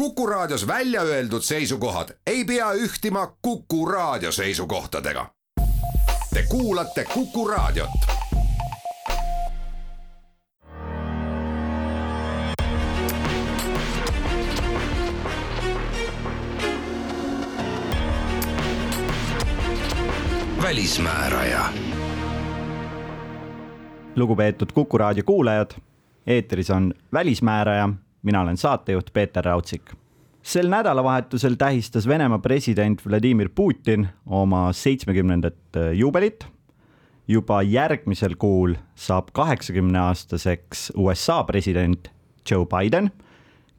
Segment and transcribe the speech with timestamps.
[0.00, 5.26] Kuku Raadios välja öeldud seisukohad ei pea ühtima Kuku Raadio seisukohtadega.
[6.34, 7.90] Te kuulate Kuku Raadiot.
[20.62, 21.64] välismääraja.
[24.16, 25.70] lugupeetud Kuku Raadio kuulajad,
[26.26, 27.88] eetris on Välismääraja
[28.22, 29.92] mina olen saatejuht Peeter Raudsik.
[30.42, 36.46] sel nädalavahetusel tähistas Venemaa president Vladimir Putin oma seitsmekümnendat äh, juubelit.
[37.28, 42.10] juba järgmisel kuul saab kaheksakümne aastaseks USA president
[42.50, 43.10] Joe Biden,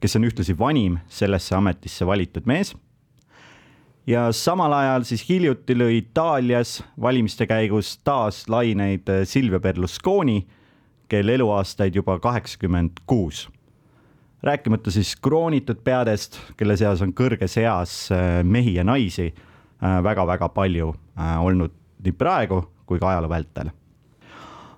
[0.00, 2.76] kes on ühtlasi vanim sellesse ametisse valitud mees.
[4.06, 10.46] ja samal ajal siis hiljuti lõi Itaalias valimiste käigus taas laineid äh, Silvia Berlusconi,
[11.08, 13.48] kel eluaastaid juba kaheksakümmend kuus
[14.42, 19.30] rääkimata siis kroonitud peadest, kelle seas on kõrges eas äh, mehi ja naisi
[19.82, 23.70] väga-väga äh, palju äh, olnud nii praegu kui ka ajaloo vältel.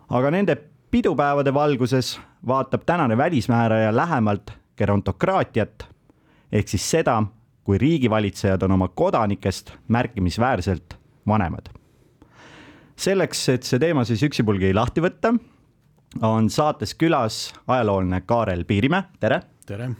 [0.08, 0.56] aga nende
[0.90, 5.88] pidupäevade valguses vaatab tänane välismääraja lähemalt gerontokraatiat
[6.52, 7.22] ehk siis seda,
[7.64, 11.68] kui riigivalitsejad on oma kodanikest märkimisväärselt vanemad.
[12.96, 15.34] selleks, et see teema siis üksipulgi lahti võtta,
[16.22, 19.90] on saates külas ajaloolane Kaarel Piirimäe, tere tere!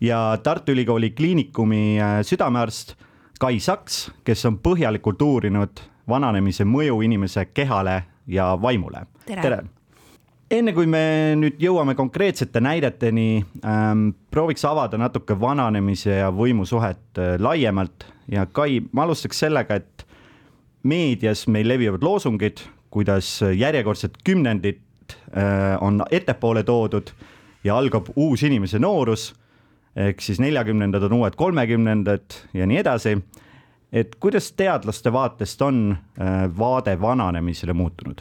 [0.00, 2.96] ja Tartu Ülikooli Kliinikumi äh, südamearst
[3.40, 9.06] Kai Saks, kes on põhjalikult uurinud vananemise mõju inimese kehale ja vaimule.
[9.26, 9.60] tere, tere.!
[10.50, 17.18] enne kui me nüüd jõuame konkreetsete näideteni ähm,, prooviks avada natuke vananemise ja võimu suhet
[17.18, 20.06] äh, laiemalt ja Kai, ma alustaks sellega, et
[20.82, 27.14] meedias meil levivad loosungid, kuidas järjekordset kümnendit äh, on ettepoole toodud
[27.64, 29.32] ja algab uus inimese noorus,
[29.96, 33.18] ehk siis neljakümnendad on uued kolmekümnendad ja nii edasi.
[33.92, 38.20] et kuidas teadlaste vaatest on äh, vaade vananemisele muutunud?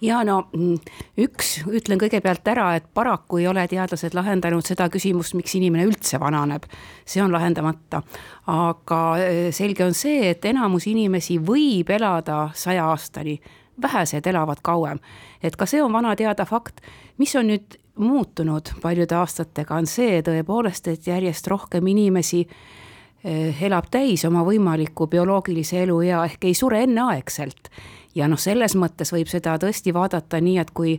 [0.00, 0.78] ja no mm,
[1.18, 6.20] üks, ütlen kõigepealt ära, et paraku ei ole teadlased lahendanud seda küsimust, miks inimene üldse
[6.20, 6.64] vananeb.
[7.04, 8.02] see on lahendamata,
[8.46, 13.40] aga äh, selge on see, et enamus inimesi võib elada saja aastani
[13.82, 14.98] vähesed elavad kauem.
[15.42, 16.80] et ka see on vana teada fakt,
[17.18, 23.90] mis on nüüd muutunud paljude aastatega, on see tõepoolest, et järjest rohkem inimesi eh, elab
[23.90, 27.70] täis oma võimaliku bioloogilise eluea ehk ei sure enneaegselt.
[28.14, 30.98] ja noh, selles mõttes võib seda tõesti vaadata nii, et kui,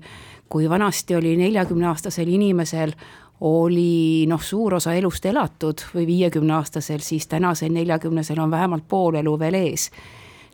[0.49, 2.93] kui vanasti oli neljakümneaastasel inimesel
[3.41, 9.39] oli noh, suur osa elust elatud või viiekümneaastasel, siis tänasel neljakümnesel on vähemalt pool elu
[9.39, 9.91] veel ees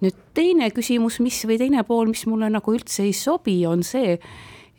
[0.04, 4.18] nüüd teine küsimus, mis või teine pool, mis mulle nagu üldse ei sobi, on see,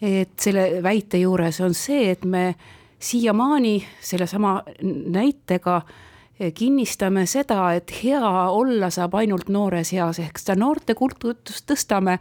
[0.03, 2.55] et selle väite juures on see, et me
[2.99, 5.83] siiamaani sellesama näitega
[6.55, 12.19] kinnistame seda, et hea olla saab ainult noores eas, ehk seda noortekultust tõstame.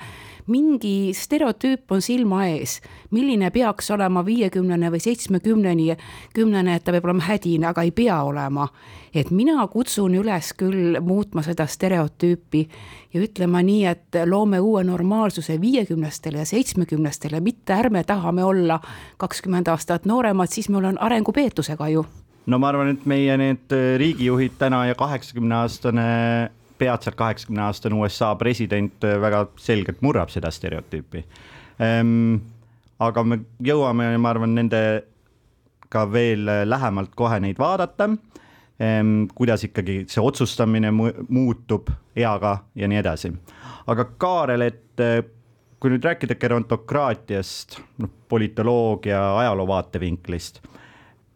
[0.53, 2.81] Mingi stereotüüp on silma ees,
[3.15, 5.95] milline peaks olema viiekümnene või seitsmekümneni,
[6.35, 8.67] kümnene, et ta peab olema hädine, aga ei pea olema.
[9.13, 12.63] et mina kutsun üles küll muutma seda stereotüüpi
[13.13, 18.79] ja ütlema nii, et loome uue normaalsuse viiekümnestele ja seitsmekümnestele, mitte ärme tahame olla
[19.17, 22.05] kakskümmend aastat nooremad, siis meil on arengupeetusega ju
[22.45, 26.09] no ma arvan, et meie need riigijuhid täna ja kaheksakümne aastane
[26.83, 31.23] peatselt kaheksakümne aastane USA president äh, väga selgelt murrab seda stereotüüpi
[31.79, 32.41] ehm,.
[33.03, 38.09] aga me jõuame, ma arvan, nendega veel äh, lähemalt kohe neid vaadata
[38.79, 39.29] ehm,.
[39.35, 43.33] kuidas ikkagi see otsustamine muutub eaga ja nii edasi.
[43.87, 45.21] aga Kaarel, et äh,
[45.79, 50.63] kui nüüd rääkida gerontokraatiast, noh politoloogia ajaloo vaatevinklist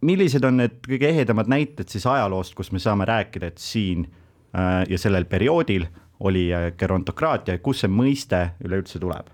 [0.02, 4.08] millised on need kõige ehedamad näited siis ajaloost, kus me saame rääkida, et siin
[4.56, 5.86] Äh, ja sellel perioodil
[6.20, 9.30] oli äh, gerontokraatia, kust see mõiste üleüldse tuleb?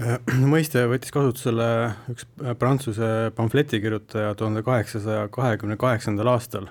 [0.00, 0.16] Äh,
[0.54, 1.66] mõiste võttis kasutusele
[2.10, 2.26] üks
[2.58, 6.70] Prantsuse pamfletikirjutaja tuhande kaheksasaja kahekümne kaheksandal aastal,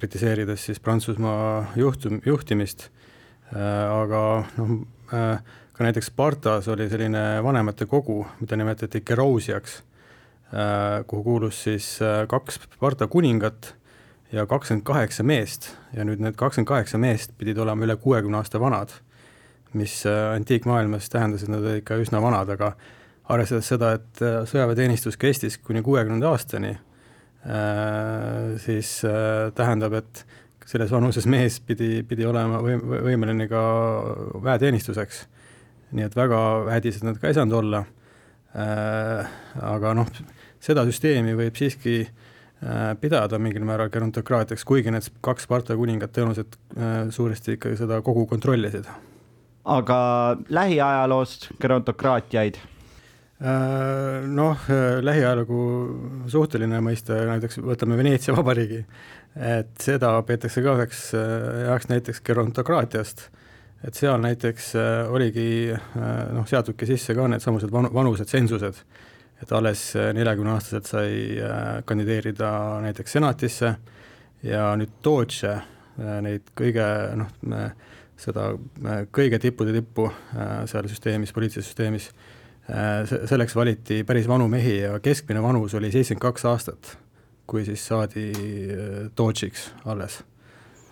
[0.00, 2.86] kritiseerides siis Prantsusmaa juhtum, juhtimist,
[3.52, 4.20] aga
[4.56, 4.70] noh,
[5.10, 9.82] ka näiteks Spartas oli selline vanematekogu, mida nimetati Gerousiaks,
[11.06, 11.98] kuhu kuulus siis
[12.28, 13.74] kaks Sparta kuningat
[14.32, 18.60] ja kakskümmend kaheksa meest ja nüüd need kakskümmend kaheksa meest pidid olema üle kuuekümne aasta
[18.60, 18.92] vanad,
[19.78, 22.74] mis äh, antiikmaailmas tähendas, et nad olid ikka üsna vanad, aga
[23.32, 28.98] arvestades seda, et äh, sõjaväeteenistus kestis kuni kuuekümnenda aastani, äh, siis
[29.56, 30.24] tähendab, et
[30.68, 32.76] selles vanuses mees pidi, pidi olema või,
[33.08, 33.60] võimeline ka
[34.44, 35.26] väeteenistuseks.
[35.96, 37.86] nii et väga hädised nad ka ei saanud olla.
[38.52, 40.08] aga noh,
[40.60, 42.00] seda süsteemi võib siiski
[42.98, 46.56] pidada mingil määral gerontokraatiaks, kuigi need kaks Sparta kuningat tõenäoliselt
[47.14, 48.88] suuresti ikkagi seda kogu kontrollisid.
[49.64, 49.98] aga
[50.48, 52.58] lähiajaloost gerontokraatiaid?
[54.26, 54.66] Noh,
[55.06, 55.60] lähiajalugu
[56.26, 58.82] suhteline mõiste, näiteks võtame Veneetsia vabariigi,
[59.38, 63.28] et seda peetakse ka üheks heaks näiteks gerontokraatiast.
[63.86, 65.80] Et seal näiteks äh, oligi äh,
[66.34, 68.80] noh, seatudki sisse ka needsamused vanu, vanused tsensused,
[69.42, 71.10] et alles äh, neljakümneaastaselt sai
[71.88, 72.50] kandideerida
[72.84, 73.74] näiteks senatisse
[74.42, 75.56] ja nüüd Doge
[75.98, 76.84] neid kõige
[77.18, 77.30] noh,
[78.18, 78.52] seda
[79.14, 80.06] kõige tippude tippu
[80.70, 82.06] seal süsteemis, poliitilises süsteemis,
[83.02, 86.92] selleks valiti päris vanu mehi ja keskmine vanus oli seitsekümmend kaks aastat,
[87.50, 88.28] kui siis saadi
[89.18, 90.20] Doge'iks alles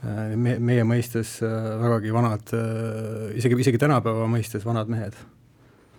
[0.05, 5.17] Äh, me, meie mõistes äh, vägagi vanad, äh, isegi, isegi tänapäeva mõistes vanad mehed.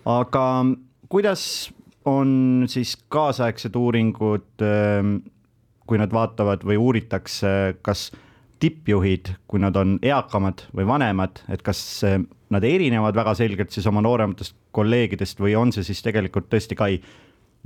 [0.08, 0.42] aga
[1.10, 1.42] kuidas
[2.08, 5.18] on siis kaasaegsed uuringud, ähm,
[5.88, 8.08] kui nad vaatavad või uuritakse, kas
[8.58, 11.80] tippjuhid, kui nad on eakamad või vanemad, et kas
[12.50, 16.98] nad erinevad väga selgelt siis oma noorematest kolleegidest või on see siis tegelikult tõesti Kai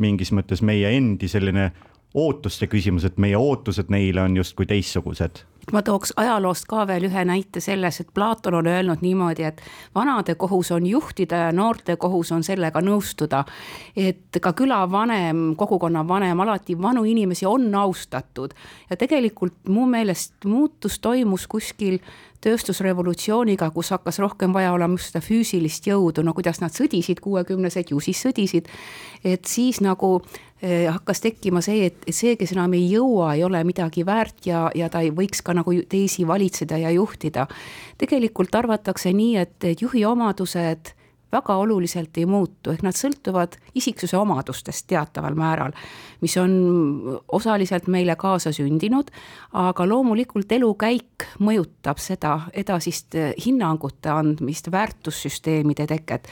[0.02, 1.70] mingis mõttes meie endi selline
[2.14, 7.24] ootuste küsimus, et meie ootused neile on justkui teistsugused ma tooks ajaloost ka veel ühe
[7.24, 9.62] näite selles, et Platon on öelnud niimoodi, et
[9.94, 13.44] vanade kohus on juhtida ja noorte kohus on sellega nõustuda.
[13.96, 18.54] et ka külavanem, kogukonna vanem, alati vanu inimesi on austatud
[18.90, 21.98] ja tegelikult mu meelest muutus toimus kuskil
[22.42, 27.92] tööstusrevolutsiooniga, kus hakkas rohkem vaja olema just seda füüsilist jõudu, no kuidas nad sõdisid, kuuekümnesed
[27.92, 28.70] ju siis sõdisid.
[29.24, 30.20] et siis nagu
[30.62, 34.70] eh, hakkas tekkima see, et see, kes enam ei jõua, ei ole midagi väärt ja,
[34.74, 37.46] ja ta ei võiks ka nagu teisi valitseda ja juhtida.
[37.98, 40.94] tegelikult arvatakse nii, et juhi omadused
[41.32, 45.72] väga oluliselt ei muutu, ehk nad sõltuvad isiksuse omadustest teataval määral,
[46.20, 46.52] mis on
[47.32, 49.10] osaliselt meile kaasa sündinud,
[49.52, 56.28] aga loomulikult elukäik mõjutab seda edasist hinnangute andmist, väärtussüsteemide teket.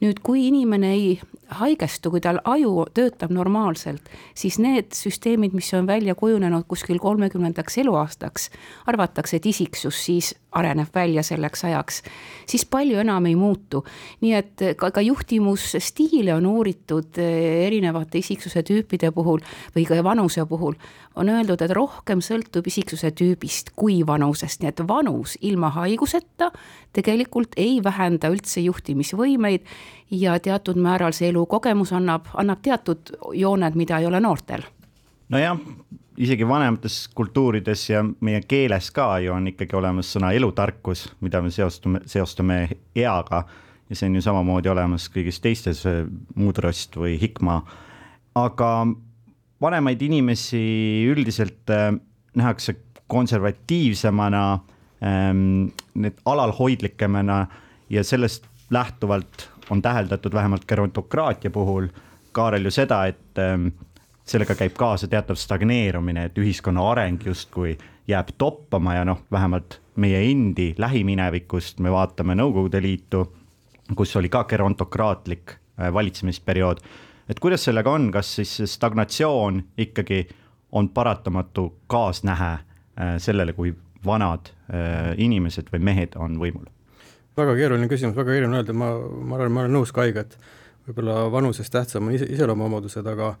[0.00, 1.20] nüüd, kui inimene ei
[1.54, 7.78] haigestu, kui tal aju töötab normaalselt, siis need süsteemid, mis on välja kujunenud kuskil kolmekümnendaks
[7.78, 8.50] eluaastaks,
[8.86, 12.02] arvatakse, et isiksus siis areneb välja selleks ajaks,
[12.46, 13.84] siis palju enam ei muutu.
[14.20, 14.43] nii et
[14.76, 19.42] ka, ka juhtimusstiile on uuritud eh, erinevate isiksuse tüüpide puhul
[19.76, 20.74] või ka vanuse puhul.
[21.14, 26.50] on öeldud, et rohkem sõltub isiksuse tüübist kui vanusest, nii et vanus ilma haiguseta
[26.92, 29.62] tegelikult ei vähenda üldse juhtimisvõimeid
[30.10, 34.62] ja teatud määral see elukogemus annab, annab teatud jooned, mida ei ole noortel.
[35.28, 35.58] nojah
[36.16, 41.50] isegi vanemates kultuurides ja meie keeles ka ju on ikkagi olemas sõna elutarkus, mida me
[41.50, 43.44] seostume, seostame eaga.
[43.88, 46.04] Ja see on ju samamoodi olemas kõigis teistes äh,
[46.34, 47.62] mudrast või hikma.
[48.34, 48.70] aga
[49.60, 50.64] vanemaid inimesi
[51.10, 51.92] üldiselt äh,
[52.34, 52.76] nähakse
[53.06, 54.44] konservatiivsemana
[55.04, 57.46] ähm,, need alalhoidlikemana
[57.90, 61.88] ja sellest lähtuvalt on täheldatud vähemalt gerontokraatia puhul,
[62.32, 63.68] Kaarel, ju seda, et ähm,
[64.26, 67.76] sellega käib kaasa teatav stagneerumine, et ühiskonna areng justkui
[68.08, 73.22] jääb toppama ja noh, vähemalt meie endi lähiminevikust me vaatame Nõukogude Liitu,
[73.96, 76.80] kus oli ka gerontokraatlik äh, valitsemisperiood.
[77.28, 80.26] et kuidas sellega on, kas siis stagnatsioon ikkagi
[80.72, 83.74] on paratamatu kaasnähe äh, sellele, kui
[84.06, 86.70] vanad äh, inimesed või mehed on võimul?
[87.36, 90.38] väga keeruline küsimus, väga keeruline öelda, ma, ma arvan, ma olen nõus Kaiga, et
[90.86, 93.34] võib-olla vanusest tähtsam on ise, iseloomuomadused, aga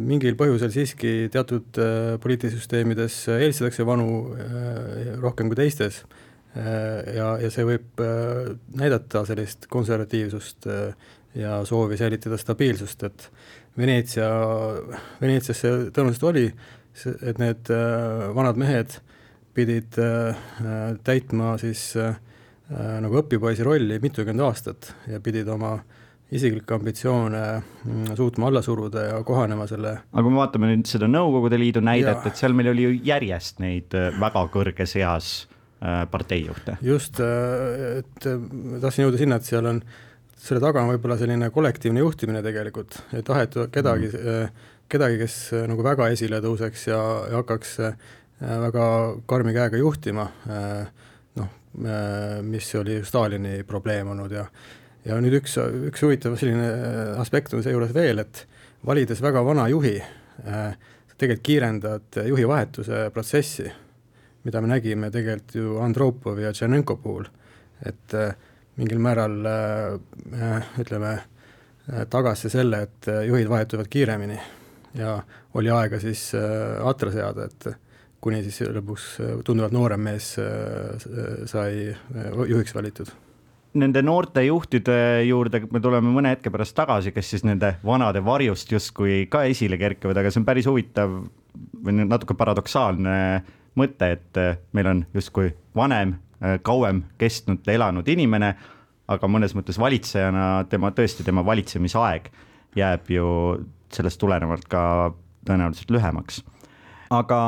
[0.00, 1.76] mingil põhjusel siiski teatud
[2.22, 4.06] poliitisüsteemides eelistatakse vanu
[5.20, 5.98] rohkem kui teistes
[6.56, 8.00] ja, ja see võib
[8.78, 10.66] näidata sellist konservatiivsust
[11.38, 13.28] ja soovi säilitada stabiilsust, et
[13.78, 14.26] Veneetsia,
[15.20, 16.46] Veneetsias see tõenäoliselt oli,
[17.28, 17.70] et need
[18.34, 18.96] vanad mehed
[19.54, 20.00] pidid
[21.06, 21.92] täitma siis
[22.72, 25.86] nagu õpipoisi rolli mitukümmend aastat ja pidid oma äh,
[26.34, 27.42] isiklikke ambitsioone
[27.84, 29.94] mm, suutma alla suruda ja kohanema selle.
[30.12, 33.62] aga kui me vaatame nüüd seda Nõukogude Liidu näidet, et seal meil oli ju järjest
[33.64, 35.30] neid äh, väga kõrges eas
[35.82, 36.78] äh, parteijuhte.
[36.82, 38.28] just, äh, et
[38.82, 39.82] tahtsin jõuda sinna, et seal on,
[40.38, 45.34] selle taga on võib-olla selline kollektiivne juhtimine tegelikult, ei tahetud kedagi mm., kedagi, kes
[45.68, 47.74] nagu väga esile tõuseks ja, ja hakkaks
[48.40, 48.84] väga
[49.28, 50.24] karmi käega juhtima,
[51.36, 51.50] noh,
[52.48, 54.46] mis oli Stalini probleem olnud ja
[55.08, 55.56] ja nüüd üks,
[55.90, 58.44] üks huvitav selline äh, aspekt on seejuures veel, et
[58.86, 60.72] valides väga vana juhi äh,,
[61.18, 63.66] tegelikult kiirendad juhi vahetuse protsessi,
[64.48, 67.28] mida me nägime tegelikult ju Andropovi ja Tšernenko puhul,
[67.86, 68.32] et äh,
[68.80, 69.98] mingil määral äh,
[70.32, 71.18] äh ütleme
[72.12, 74.36] tagas see selle, et juhid vahetuvad kiiremini
[74.98, 75.14] ja
[75.56, 77.64] oli aega siis atra seada, et
[78.20, 79.06] kuni siis lõpuks
[79.46, 80.34] tunduvalt noorem mees
[81.48, 81.88] sai
[82.50, 83.08] juhiks valitud.
[83.80, 88.72] Nende noorte juhtide juurde me tuleme mõne hetke pärast tagasi, kes siis nende vanade varjust
[88.72, 91.14] justkui ka esile kerkivad, aga see on päris huvitav
[91.84, 93.16] või natuke paradoksaalne
[93.78, 94.40] mõte, et
[94.76, 96.16] meil on justkui vanem,
[96.66, 98.52] kauem kestnud, elanud inimene,
[99.08, 102.28] aga mõnes mõttes valitsejana tema, tõesti tema valitsemisaeg
[102.76, 103.26] jääb ju
[103.94, 104.82] sellest tulenevalt ka
[105.48, 106.42] tõenäoliselt lühemaks.
[107.10, 107.38] aga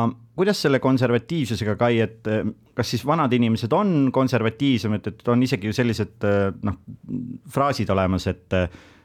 [0.41, 5.69] kuidas selle konservatiivsusega, Kai, et eh, kas siis vanad inimesed on konservatiivsemad, et on isegi
[5.69, 6.25] ju sellised
[6.65, 6.79] noh,
[7.53, 8.57] fraasid olemas, et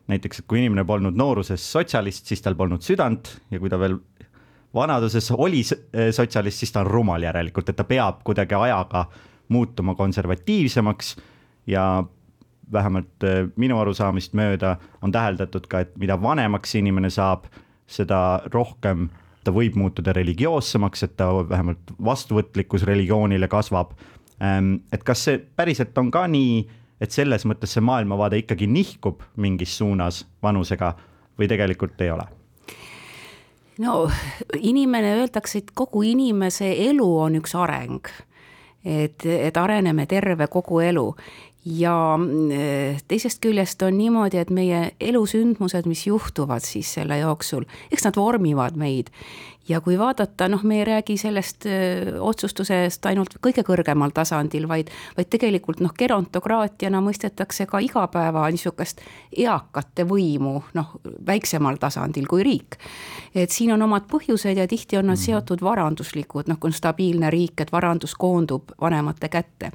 [0.08, 3.98] näiteks, et kui inimene polnud nooruses sotsialist, siis tal polnud südant ja kui ta veel
[4.76, 9.06] vanaduses oli sotsialist, siis ta on rumal järelikult, et ta peab kuidagi ajaga
[9.50, 11.16] muutuma konservatiivsemaks
[11.68, 12.04] ja
[12.72, 17.46] vähemalt minu arusaamist mööda on täheldatud ka, et mida vanemaks inimene saab,
[17.88, 19.10] seda rohkem
[19.46, 23.94] ta võib muutuda religioossemaks, et ta vähemalt vastuvõtlikkus religioonile kasvab.
[24.42, 26.64] Ehm, et kas see päriselt on ka nii,
[27.02, 30.96] et selles mõttes see maailmavaade ikkagi nihkub mingis suunas vanusega
[31.38, 32.26] või tegelikult ei ole?
[33.80, 34.10] No
[34.60, 38.08] inimene, öeldakse, et kogu inimese elu on üks areng.
[38.86, 41.08] Et, et areneme terve kogu elu
[41.66, 42.20] ja
[42.54, 48.20] eh, teisest küljest on niimoodi, et meie elusündmused, mis juhtuvad siis selle jooksul, eks nad
[48.20, 49.10] vormivad meid
[49.70, 54.92] ja kui vaadata, noh, me ei räägi sellest öö, otsustusest ainult kõige kõrgemal tasandil, vaid,
[55.18, 59.02] vaid tegelikult noh, gerontokraatiana mõistetakse ka igapäeva niisugust
[59.34, 60.92] eakate võimu, noh,
[61.26, 62.78] väiksemal tasandil kui riik.
[63.36, 65.26] et siin on omad põhjused ja tihti on nad mhm.
[65.26, 69.72] seotud varanduslikud, noh, kui on stabiilne riik, et varandus koondub vanemate kätte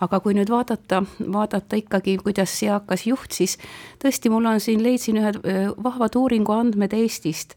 [0.00, 3.56] aga kui nüüd vaadata, vaadata ikkagi, kuidas eakas juht, siis
[4.02, 5.40] tõesti, mul on siin, leidsin ühed
[5.82, 7.56] vahvad uuringu andmed Eestist.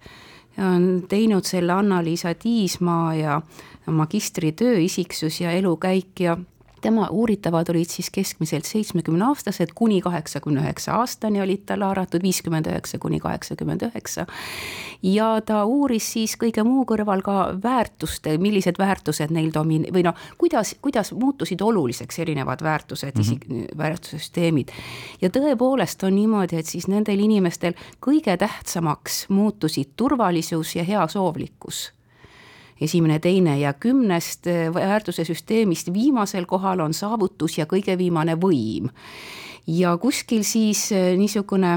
[0.59, 3.41] On teinud selle Anna-Liisa Tiismaa ja
[3.87, 6.37] magistritöö Isiksus ja elukäik ja
[6.81, 12.69] tema uuritavad olid siis keskmiselt seitsmekümne aastased, kuni kaheksakümne üheksa aastani olid tal haaratud, viiskümmend
[12.69, 14.25] üheksa kuni kaheksakümmend üheksa.
[15.03, 20.15] ja ta uuris siis kõige muu kõrval ka väärtuste, millised väärtused neil domin- või noh,
[20.37, 23.63] kuidas, kuidas muutusid oluliseks erinevad väärtused mm, -hmm.
[23.65, 24.71] isik, väärtussüsteemid.
[25.21, 31.98] ja tõepoolest on niimoodi, et siis nendel inimestel kõige tähtsamaks muutusid turvalisus ja heasoovlikkus
[32.81, 38.89] esimene, teine ja kümnest eh, väärtuse süsteemist viimasel kohal on saavutus ja kõige viimane võim.
[39.67, 41.75] ja kuskil siis eh, niisugune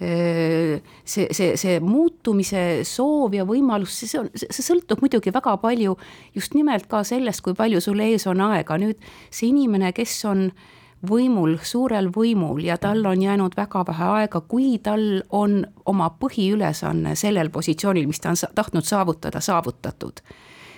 [0.00, 5.96] eh, see, see, see muutumise soov ja võimalus, see on, see sõltub muidugi väga palju
[6.34, 8.98] just nimelt ka sellest, kui palju sul ees on aega, nüüd
[9.30, 10.68] see inimene, kes on äh,
[11.08, 17.14] võimul, suurel võimul ja tal on jäänud väga vähe aega, kui tal on oma põhiülesanne
[17.16, 20.20] sellel positsioonil, mis ta on tahtnud saavutada, saavutatud,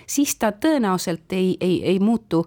[0.07, 2.45] siis ta tõenäoliselt ei, ei, ei muutu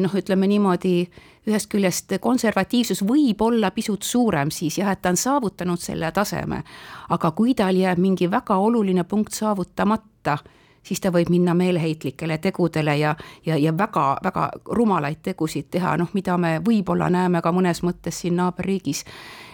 [0.00, 1.10] noh, ütleme niimoodi,
[1.50, 6.62] ühest küljest konservatiivsus võib olla pisut suurem siis jah, et ta on saavutanud selle taseme,
[7.10, 10.38] aga kui tal jääb mingi väga oluline punkt saavutamata
[10.82, 13.14] siis ta võib minna meeleheitlikele tegudele ja,
[13.46, 14.48] ja, ja väga-väga
[14.78, 19.04] rumalaid tegusid teha, noh, mida me võib-olla näeme ka mõnes mõttes siin naaberriigis.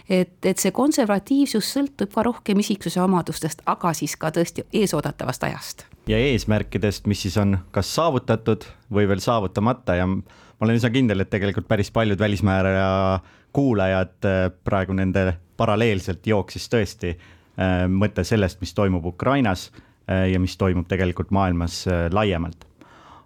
[0.08, 5.86] et, et see konservatiivsus sõltub ka rohkem isiksuse omadustest, aga siis ka tõesti eesoodatavast ajast.
[6.06, 10.22] ja eesmärkidest, mis siis on kas saavutatud või veel saavutamata ja ma
[10.60, 13.20] olen üsna kindel, et tegelikult päris paljud välismääraja
[13.52, 19.70] kuulajad äh, praegu nende paralleelselt jooksis tõesti äh, mõte sellest, mis toimub Ukrainas
[20.08, 22.64] ja mis toimub tegelikult maailmas äh, laiemalt.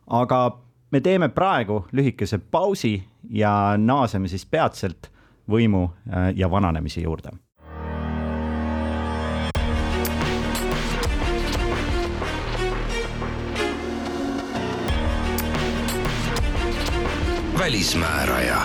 [0.07, 0.59] aga
[0.91, 5.11] me teeme praegu lühikese pausi ja naaseme siis peatselt
[5.51, 7.31] võimu äh, ja vananemise juurde.
[17.59, 18.61] välismääraja.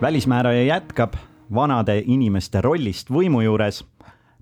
[0.00, 1.14] välismääraja jätkab
[1.54, 3.82] vanade inimeste rollist võimu juures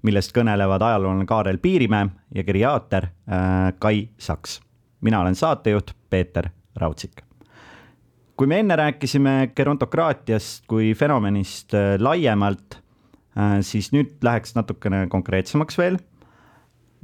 [0.03, 4.61] millest kõnelevad ajaloolane Kaarel Piirimäe ja geriaater äh, Kai Saks.
[5.01, 7.23] mina olen saatejuht Peeter Raudsik.
[8.37, 12.79] kui me enne rääkisime gerontokraatiast kui fenomenist äh, laiemalt
[13.37, 15.99] äh,, siis nüüd läheks natukene konkreetsemaks veel.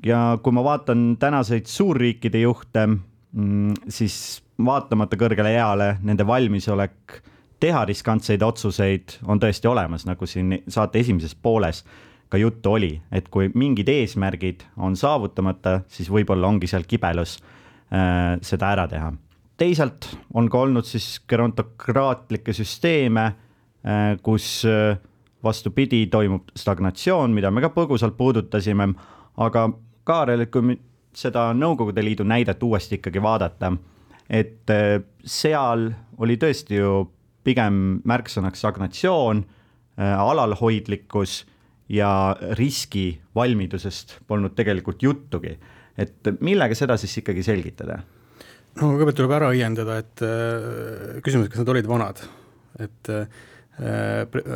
[0.06, 7.20] ja kui ma vaatan tänaseid suurriikide juhte mm,, siis vaatamata kõrgele eale, nende valmisolek
[7.60, 11.84] teha riskantseid otsuseid on tõesti olemas, nagu siin saate esimeses pooles
[12.28, 17.38] ka juttu oli, et kui mingid eesmärgid on saavutamata, siis võib-olla ongi seal kibelus
[17.92, 19.12] äh, seda ära teha.
[19.56, 24.98] teisalt on ka olnud siis gerontokraatlikke süsteeme äh,, kus äh,
[25.44, 28.90] vastupidi, toimub stagnatsioon, mida me ka põgusalt puudutasime,
[29.36, 29.68] aga
[30.06, 30.76] Kaarel, kui
[31.16, 33.72] seda Nõukogude Liidu näidet uuesti ikkagi vaadata,
[34.30, 37.06] et äh, seal oli tõesti ju
[37.46, 39.44] pigem märksõnaks stagnatsioon,
[39.98, 41.44] äh, alalhoidlikkus
[41.88, 42.10] ja
[42.58, 45.56] riskivalmidusest polnud tegelikult juttugi.
[45.98, 48.00] et millega seda siis ikkagi selgitada?
[48.76, 52.20] no kõigepealt tuleb ära õiendada, et äh, küsimus, kas nad olid vanad,
[52.82, 53.44] et äh,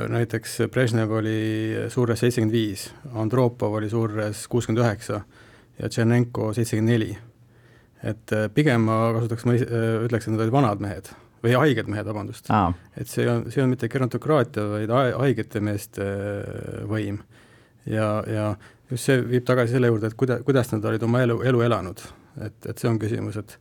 [0.09, 5.23] näiteks Brežnev oli Suures seitsekümmend viis, Andropov oli Suures kuuskümmend üheksa
[5.79, 7.17] ja Tšernenko seitsekümmend neli.
[8.03, 11.13] et äh, pigem ma kasutaks, ma äh, ütleks, et nad olid vanad mehed
[11.45, 12.51] või haiged mehed, vabandust.
[12.97, 17.21] et see on, see on mitte gerontokraatia, vaid haigete meeste äh, võim.
[17.89, 18.47] ja, ja
[18.91, 22.03] just see viib tagasi selle juurde, et kuida-, kuidas nad olid oma elu, elu elanud.
[22.45, 23.57] et, et see on küsimus, et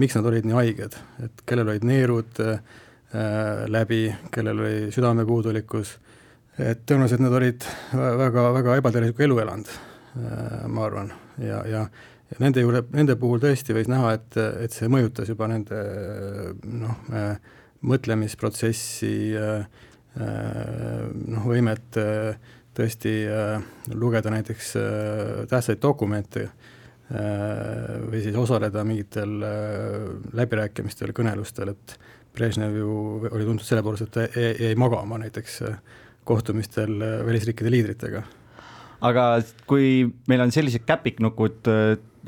[0.00, 2.78] miks nad olid nii haiged, et kellel olid neerud äh,
[3.70, 5.96] läbi, kellel oli südamepuudulikkus,
[6.60, 11.86] et tõenäoliselt nad olid väga, väga ebatervislikku elu elanud äh,, ma arvan, ja, ja
[12.30, 15.80] ja nende juurde, nende puhul tõesti võis näha, et, et see mõjutas juba nende
[16.64, 17.04] noh,
[17.90, 19.14] mõtlemisprotsessi
[20.14, 21.98] noh, võimet
[22.76, 23.14] tõesti
[23.94, 24.74] lugeda näiteks
[25.50, 26.46] tähtsaid dokumente
[27.10, 29.32] või siis osaleda mingitel
[30.38, 31.96] läbirääkimistel, kõnelustel, et
[32.30, 32.90] Brežnev ju
[33.26, 35.56] oli tuntud selle poolest, et ta jäi magama näiteks
[36.28, 36.92] kohtumistel
[37.26, 38.22] välisriikide liidritega.
[39.08, 39.24] Aga
[39.66, 41.66] kui meil on sellised käpiknukud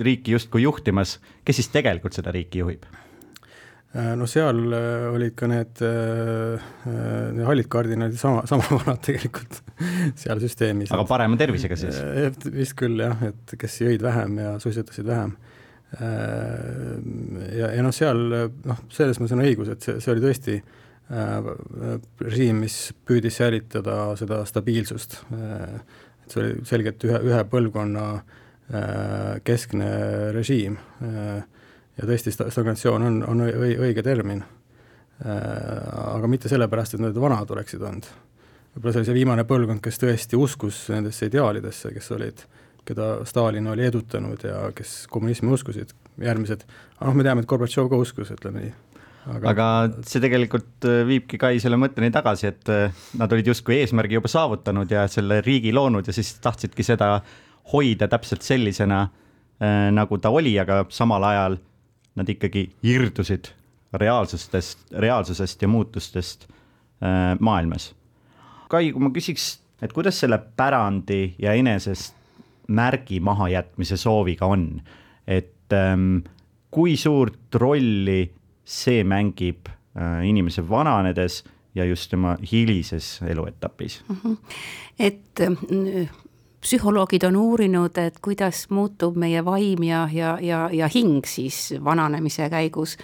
[0.01, 2.87] riiki justkui juhtimas, kes siis tegelikult seda riiki juhib?
[3.93, 6.63] Äh, no seal äh, olid ka need, äh,
[7.37, 9.59] need hallid kardinalid sama, sama vanad tegelikult
[10.23, 10.93] seal süsteemis.
[10.97, 11.99] aga parema tervisega siis?
[12.55, 15.37] vist küll jah, et kes jõid vähem ja suitsetasid vähem.
[15.93, 18.23] ja, ja noh, seal
[18.65, 20.55] noh, selles mõttes on õigus, et see, see oli tõesti
[22.23, 25.19] režiim, mis püüdis säilitada seda stabiilsust.
[25.37, 28.42] et see oli selgelt ühe, ühe põlvkonna äh, Äh,
[29.45, 29.89] keskne
[30.33, 31.43] režiim äh,
[31.99, 34.43] ja tõesti, stagnatsioon on, on õige termin.
[35.23, 35.33] Äh,
[36.17, 38.09] aga mitte sellepärast, et nad vanad oleksid olnud.
[38.75, 42.47] võib-olla see oli see viimane põlvkond, kes tõesti uskus nendesse ideaalidesse, kes olid,
[42.89, 46.65] keda Stalin oli edutanud ja kes kommunismi uskusid, järgmised,
[47.03, 48.73] noh, me teame, et Gorbatšov ka uskus, ütleme nii
[49.37, 49.67] aga, aga
[50.09, 52.73] see tegelikult viibki Kai selle mõtteni tagasi, et
[53.21, 57.21] nad olid justkui eesmärgi juba saavutanud ja selle riigi loonud ja siis tahtsidki seda
[57.73, 61.59] hoida täpselt sellisena äh,, nagu ta oli, aga samal ajal
[62.15, 63.53] nad ikkagi irdusid
[63.93, 67.93] reaalsustest, reaalsusest ja muutustest äh, maailmas.
[68.69, 72.17] Kai, kui ma küsiks, et kuidas selle pärandi ja enesest
[72.73, 74.81] märgi mahajätmise sooviga on,
[75.27, 76.23] et ähm,
[76.73, 78.31] kui suurt rolli
[78.65, 81.43] see mängib äh, inimese vananedes
[81.75, 84.17] ja just tema hilises eluetapis mm?
[84.25, 84.37] -hmm.
[84.99, 86.09] et äh,
[86.63, 92.49] psühholoogid on uurinud, et kuidas muutub meie vaim ja, ja, ja, ja hing siis vananemise
[92.51, 92.97] käigus.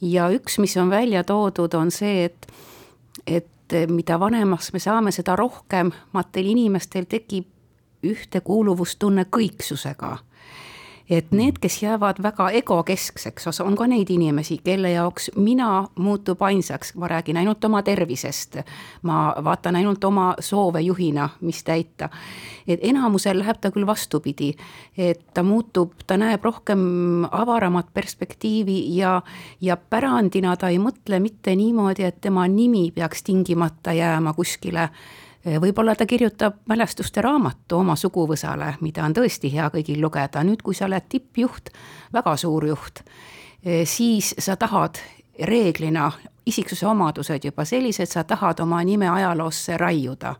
[0.00, 2.46] ja üks, mis on välja toodud, on see, et,
[3.26, 7.50] et mida vanemaks me saame, seda rohkem matel inimestel tekib
[8.04, 10.18] ühtekuuluvustunne kõiksusega
[11.10, 16.94] et need, kes jäävad väga egokeskseks, on ka neid inimesi, kelle jaoks mina muutub ainsaks,
[16.94, 18.56] ma räägin ainult oma tervisest.
[19.02, 22.08] ma vaatan ainult oma soove juhina, mis täita.
[22.68, 24.54] et enamusel läheb ta küll vastupidi,
[24.98, 29.22] et ta muutub, ta näeb rohkem avaramat perspektiivi ja,
[29.60, 34.88] ja pärandina ta ei mõtle mitte niimoodi, et tema nimi peaks tingimata jääma kuskile
[35.44, 40.74] võib-olla ta kirjutab mälestuste raamatu oma suguvõsale, mida on tõesti hea kõigil lugeda, nüüd kui
[40.74, 41.70] sa oled tippjuht,
[42.12, 43.02] väga suur juht,
[43.64, 45.00] eh, siis sa tahad
[45.42, 46.12] reeglina,
[46.46, 50.34] isiksuse omadused juba sellised, sa tahad oma nime ajaloosse raiuda.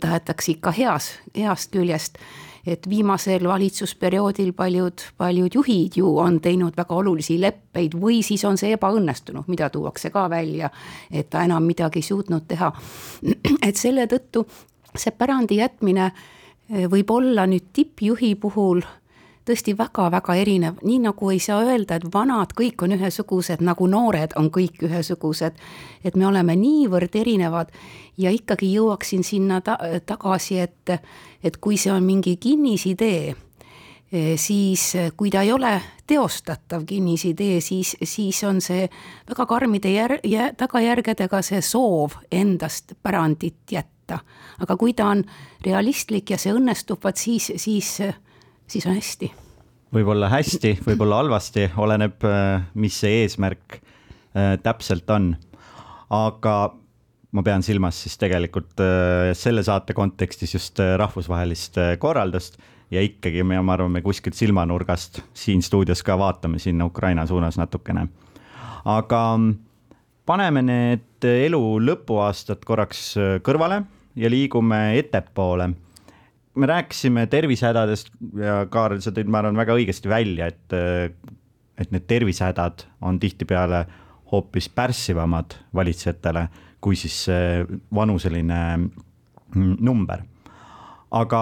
[0.00, 2.18] tahetakse ikka heas, heast küljest
[2.66, 8.58] et viimasel valitsusperioodil paljud, paljud juhid ju on teinud väga olulisi leppeid või siis on
[8.60, 10.70] see ebaõnnestunud, mida tuuakse ka välja,
[11.10, 12.72] et ta enam midagi ei suutnud teha.
[13.68, 14.46] et selle tõttu
[14.94, 16.12] see pärandi jätmine
[16.92, 18.82] võib olla nüüd tippjuhi puhul
[19.44, 24.36] tõesti väga-väga erinev, nii nagu ei saa öelda, et vanad kõik on ühesugused, nagu noored
[24.38, 25.58] on kõik ühesugused.
[26.04, 27.70] et me oleme niivõrd erinevad
[28.16, 30.90] ja ikkagi jõuaksin sinna ta tagasi, et,
[31.42, 33.34] et kui see on mingi kinnisidee,
[34.36, 38.88] siis kui ta ei ole teostatav kinnisidee, siis, siis on see
[39.28, 44.18] väga karmide jär-, jä, tagajärgedega see soov endast pärandit jätta.
[44.58, 45.24] aga kui ta on
[45.64, 47.96] realistlik ja see õnnestub, vaat siis, siis
[48.72, 49.30] siis on hästi.
[49.92, 55.34] võib-olla hästi, võib-olla halvasti, oleneb, äh, mis see eesmärk äh, täpselt on.
[56.12, 56.56] aga
[57.32, 58.76] ma pean silmas siis tegelikult
[59.32, 62.58] selle saate kontekstis just rahvusvahelist korraldust
[62.92, 67.56] ja ikkagi me, ma arvan, me kuskilt silmanurgast siin stuudios ka vaatame sinna Ukraina suunas
[67.56, 68.04] natukene.
[68.84, 69.22] aga
[70.28, 73.14] paneme need elu lõpuaastad korraks
[73.46, 73.82] kõrvale
[74.16, 75.70] ja liigume ettepoole.
[76.54, 80.74] Me rääkisime tervisehädadest ja Kaarel, sa tõid, ma arvan, väga õigesti välja, et,
[81.80, 83.86] et need tervisehädad on tihtipeale
[84.32, 86.46] hoopis pärssivamad valitsejatele
[86.82, 87.26] kui siis
[87.94, 90.24] vanuseline mm, number.
[91.12, 91.40] aga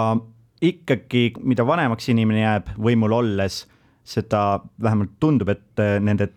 [0.60, 3.62] ikkagi, mida vanemaks inimene jääb võimul olles,
[4.04, 6.28] seda vähemalt tundub, et nende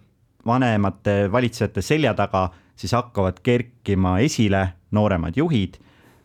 [0.45, 5.79] vanemate valitsejate selja taga siis hakkavad kerkima esile nooremad juhid.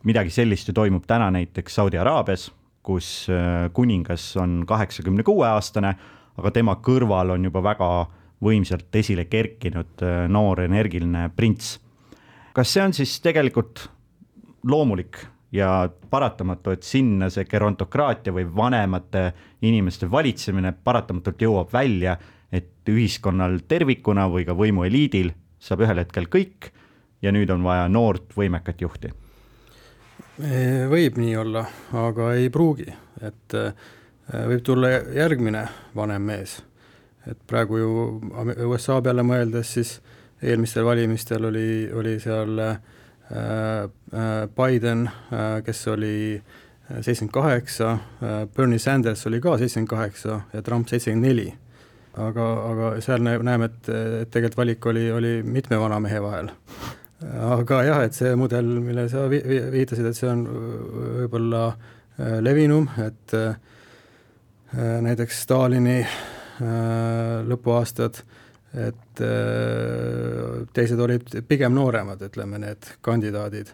[0.08, 2.48] Midagi sellist ju toimub täna näiteks Saudi Araabias,
[2.82, 5.92] kus äh, kuningas on kaheksakümne kuue aastane,
[6.38, 7.90] aga tema kõrval on juba väga
[8.44, 11.76] võimsalt esile kerkinud äh, noor energiline prints.
[12.56, 13.84] kas see on siis tegelikult
[14.66, 15.20] loomulik
[15.52, 19.30] ja paratamatu, et sinna see gerontokraatia või vanemate
[19.62, 22.16] inimeste valitsemine paratamatult jõuab välja,
[22.52, 26.70] et ühiskonnal tervikuna või ka võimueliidil saab ühel hetkel kõik
[27.22, 29.12] ja nüüd on vaja noort võimekat juhti.
[30.38, 31.64] Võib nii olla,
[31.98, 32.86] aga ei pruugi,
[33.26, 33.72] et äh,
[34.46, 35.64] võib tulla järgmine
[35.96, 36.62] vanem mees.
[37.26, 37.88] et praegu ju
[38.64, 40.00] USA peale mõeldes, siis
[40.42, 42.78] eelmistel valimistel oli, oli seal äh,
[44.56, 46.42] Biden, äh, kes oli
[46.88, 47.98] seitsekümmend kaheksa,
[48.56, 51.52] Bernie Sanders oli ka seitsekümmend kaheksa ja Trump seitsekümmend neli.
[52.16, 53.88] aga, aga seal näeme, et,
[54.22, 56.48] et tegelikult valik oli, oli mitme vana mehe vahel.
[57.22, 60.44] Aga jah, et see mudel, millele sa vi viitasid, et see on
[61.22, 61.62] võib-olla
[62.42, 63.34] levinum, et
[65.06, 66.00] näiteks Stalini
[67.48, 68.22] lõpuaastad
[68.74, 73.72] et äh, teised olid pigem nooremad, ütleme, need kandidaadid.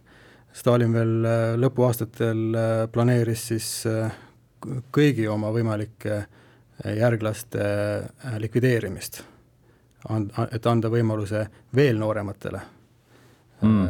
[0.55, 3.71] Stalin veel äh, lõpuaastatel äh, planeeris siis
[4.95, 6.25] kõigi oma võimalike
[6.97, 7.65] järglaste
[8.41, 9.21] likvideerimist,
[10.51, 11.45] et anda võimaluse
[11.77, 12.63] veel noorematele
[13.63, 13.87] mm..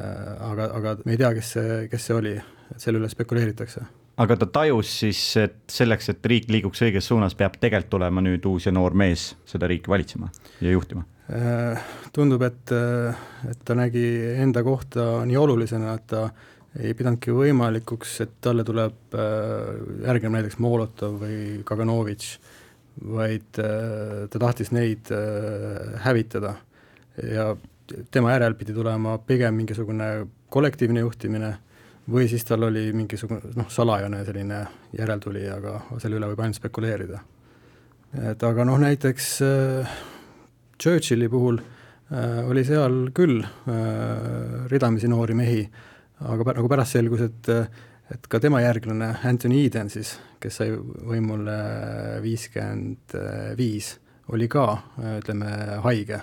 [0.53, 2.35] aga, aga me ei tea, kes see, kes see oli,
[2.77, 3.87] selle üle spekuleeritakse.
[4.23, 8.45] Aga ta tajus siis, et selleks, et riik liiguks õiges suunas, peab tegelikult tulema nüüd
[8.47, 10.31] uus ja noor mees seda riiki valitsema
[10.63, 11.03] ja juhtima?
[11.33, 11.81] Äh,
[12.13, 13.17] tundub, et, äh,
[13.49, 14.05] et ta nägi
[14.43, 16.29] enda kohta nii olulisena, et ta
[16.79, 19.71] ei pidanudki võimalikuks, et talle tuleb äh,
[20.05, 22.35] järgnema näiteks Molotov või Kaganovitš,
[23.11, 25.09] vaid ta tahtis neid
[26.05, 26.53] hävitada.
[27.27, 27.49] Ja
[28.11, 30.09] tema järel pidi tulema pigem mingisugune
[30.53, 31.53] kollektiivne juhtimine
[32.11, 34.61] või siis tal oli mingisugune noh, salajane selline
[34.97, 37.21] järeltulija, aga selle üle võib ainult spekuleerida.
[38.31, 39.97] et aga noh, näiteks äh,
[40.81, 45.65] Churchilli puhul äh, oli seal küll äh, ridamisi noori mehi,
[46.21, 47.53] aga nagu pärast selgus, et
[48.13, 51.55] et ka tema järglane Anthony Eden siis, kes sai võimule
[52.23, 53.17] viiskümmend
[53.57, 53.95] viis,
[54.29, 54.67] oli ka
[55.17, 56.21] ütleme haige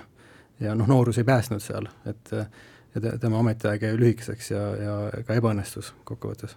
[0.62, 2.30] ja noh, noorus ei päästnud seal, et
[2.94, 6.56] ja te, tema ametiaeg jäi lühikeseks ja, ja ka ebaõnnestus kokkuvõttes.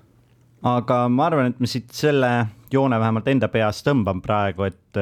[0.65, 2.32] aga ma arvan, et ma siit selle
[2.74, 5.02] joone vähemalt enda peas tõmban praegu, et,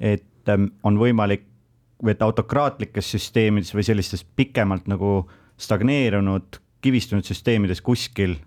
[0.00, 0.52] et
[0.84, 1.46] on võimalik,
[2.00, 5.28] või et autokraatlikes süsteemides või sellistes pikemalt nagu
[5.60, 8.38] stagneerunud, kivistunud süsteemides kuskil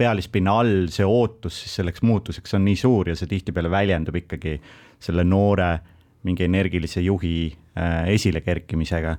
[0.00, 4.56] pealispinna all see ootus siis selleks muutuseks on nii suur ja see tihtipeale väljendub ikkagi
[5.02, 5.74] selle noore
[6.22, 9.16] mingi energilise juhi äh, esilekerkimisega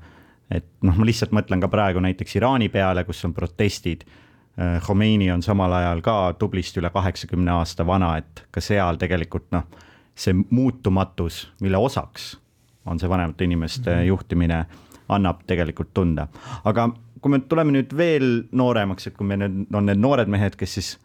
[0.54, 4.04] et noh, ma lihtsalt mõtlen ka praegu näiteks Iraani peale, kus on protestid.
[4.60, 9.50] Äh, Khomeini on samal ajal ka tublisti üle kaheksakümne aasta vana, et ka seal tegelikult
[9.56, 9.66] noh,
[10.16, 12.36] see muutumatus, mille osaks
[12.86, 14.08] on see vanemate inimeste mm -hmm.
[14.12, 14.66] juhtimine,
[15.10, 16.28] annab tegelikult tunda.
[16.64, 16.90] aga
[17.22, 20.74] kui me tuleme nüüd veel nooremaks, et kui me nüüd on need noored mehed, kes
[20.74, 21.00] siis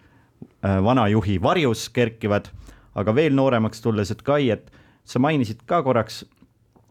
[0.64, 2.50] äh, vana juhi varjus kerkivad,
[2.94, 4.72] aga veel nooremaks tulles, et Kai, et
[5.09, 6.23] sa mainisid ka korraks,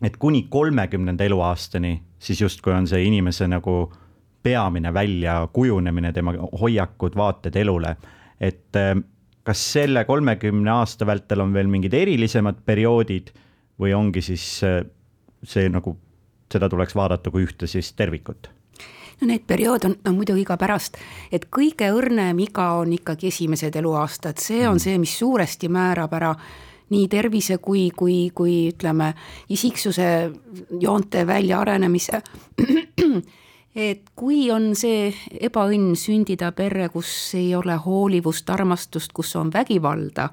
[0.01, 3.91] et kuni kolmekümnenda eluaastani siis justkui on see inimese nagu
[4.43, 7.95] peamine väljakujunemine, tema hoiakud, vaated elule.
[8.39, 8.95] et äh,
[9.43, 13.31] kas selle kolmekümne aasta vältel on veel mingid erilisemad perioodid
[13.79, 14.83] või ongi siis äh,
[15.43, 15.97] see nagu,
[16.53, 18.49] seda tuleks vaadata kui ühte siis tervikut?
[19.21, 20.97] no neid perioode on, on muidugi ka pärast,
[21.31, 24.83] et kõige õrnem iga on ikkagi esimesed eluaastad, see on mm.
[24.85, 26.35] see, mis suuresti määrab ära
[26.89, 29.13] nii tervise kui, kui, kui ütleme,
[29.49, 30.31] isiksuse
[30.79, 32.21] joonte väljaarenemise.
[33.87, 35.11] et kui on see
[35.49, 40.29] ebaõnn sündida perre, kus ei ole hoolivust, armastust, kus on vägivalda,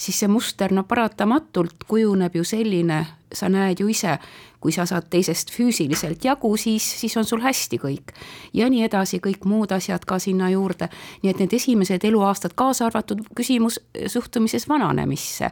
[0.00, 4.16] siis see muster no paratamatult kujuneb ju selline, sa näed ju ise,
[4.60, 8.14] kui sa saad teisest füüsiliselt jagu, siis, siis on sul hästi kõik.
[8.52, 10.88] ja nii edasi, kõik muud asjad ka sinna juurde.
[11.22, 15.50] nii et need esimesed eluaastad, kaasa arvatud küsimus suhtumises vananemisse.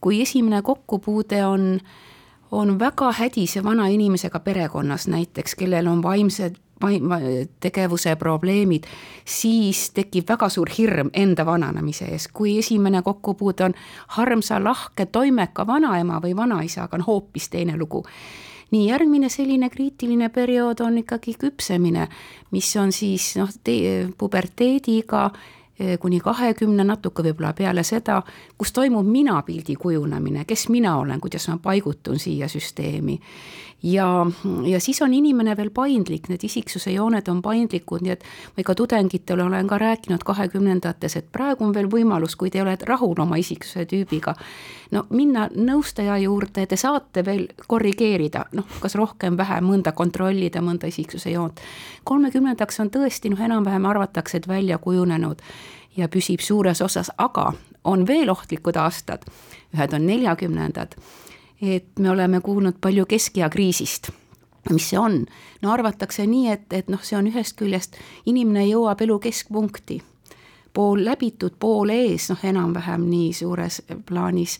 [0.00, 1.80] kui esimene kokkupuude on
[2.54, 6.54] on väga hädise vana inimesega perekonnas näiteks, kellel on vaimsed
[7.60, 8.84] tegevuse probleemid,
[9.24, 12.28] siis tekib väga suur hirm enda vananemise ees.
[12.28, 13.74] kui esimene kokkupuude on
[14.16, 18.04] harmsa, lahke, toimeka vanaema või vanaisaga, on hoopis teine lugu
[18.70, 22.08] nii järgmine selline kriitiline periood on ikkagi küpsemine,
[22.50, 23.50] mis on siis noh,
[24.18, 25.30] puberteediga
[25.80, 28.20] Eh, kuni kahekümne, natuke võib-olla peale seda,
[28.58, 33.16] kus toimub minapildi kujunemine, kes mina olen, kuidas ma paigutun siia süsteemi.
[33.84, 34.26] Ja,
[34.66, 38.24] ja siis on inimene veel paindlik, need isiksuse jooned on paindlikud, nii et
[38.56, 42.88] ma ikka tudengitele olen ka rääkinud kahekümnendates, et praegu on veel võimalus, kui te olete
[42.88, 44.34] rahul oma isiksuse tüübiga,
[44.96, 51.34] no minna nõustaja juurde, te saate veel korrigeerida, noh, kas rohkem-vähem mõnda kontrollida, mõnda isiksuse
[51.36, 51.60] joont.
[52.04, 55.42] kolmekümnendaks on tõesti noh, enam-vähem arvatakse, et välja kujunenud
[55.96, 57.52] ja püsib suures osas, aga
[57.84, 59.28] on veel ohtlikud aastad,
[59.74, 60.96] ühed on neljakümnendad,
[61.62, 64.10] et me oleme kuulnud palju keskea kriisist
[64.70, 65.26] mis see on?
[65.62, 70.00] no arvatakse nii, et, et noh, see on ühest küljest, inimene jõuab elu keskpunkti,
[70.72, 74.58] pool läbitud, pool ees, noh, enam-vähem nii suures plaanis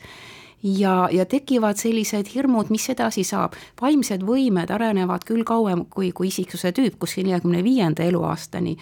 [0.65, 3.57] ja, ja tekivad sellised hirmud, mis edasi saab.
[3.81, 8.77] vaimsed võimed arenevad küll kauem kui, kui isiksuse tüüp, kuskil neljakümne viienda eluaastani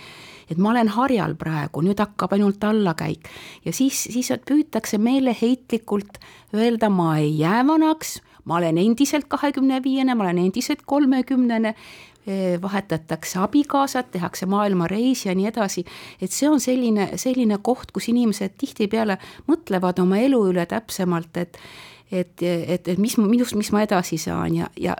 [0.50, 3.28] et ma olen harjal praegu, nüüd hakkab ainult allakäik.
[3.64, 6.20] Ja siis, siis püütakse meeleheitlikult
[6.55, 11.74] öelda, ma ei jää vanaks, ma olen endiselt kahekümne viiene, ma olen endiselt kolmekümnene,
[12.26, 15.85] eh, vahetatakse abikaasad, tehakse maailmareis ja nii edasi.
[16.20, 21.59] et see on selline, selline koht, kus inimesed tihtipeale mõtlevad oma elu üle täpsemalt, et
[22.12, 24.55] et, et, et mis, minust, mis ma edasi saan.
[24.55, 24.96] Ja, ja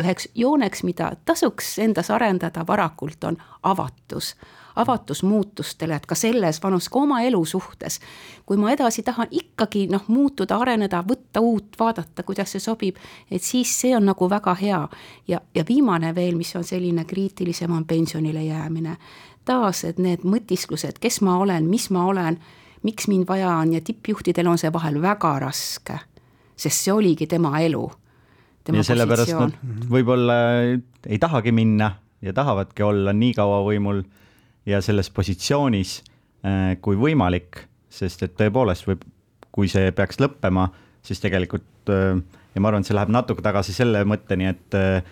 [0.00, 4.34] üheks jooneks, mida tasuks endas arendada varakult, on avatus
[4.76, 8.00] avatus muutustele, et ka selles vanus, ka oma elu suhtes.
[8.46, 12.96] kui ma edasi tahan ikkagi noh, muutuda, areneda, võtta uut, vaadata, kuidas see sobib,
[13.30, 14.88] et siis see on nagu väga hea.
[15.28, 18.96] ja, ja viimane veel, mis on selline kriitilisem, on pensionile jäämine.
[19.44, 22.38] taas, et need mõtisklused, kes ma olen, mis ma olen,
[22.82, 25.98] miks mind vaja on ja tippjuhtidel on see vahel väga raske,
[26.56, 27.90] sest see oligi tema elu
[28.70, 30.36] ja sellepärast nad võib-olla
[31.08, 34.02] ei tahagi minna ja tahavadki olla nii kaua võimul
[34.66, 35.96] ja selles positsioonis
[36.44, 39.02] äh, kui võimalik, sest et tõepoolest võib,
[39.52, 40.68] kui see peaks lõppema,
[41.04, 42.20] siis tegelikult äh,
[42.54, 45.02] ja ma arvan, et see läheb natuke tagasi selle mõtteni, et äh,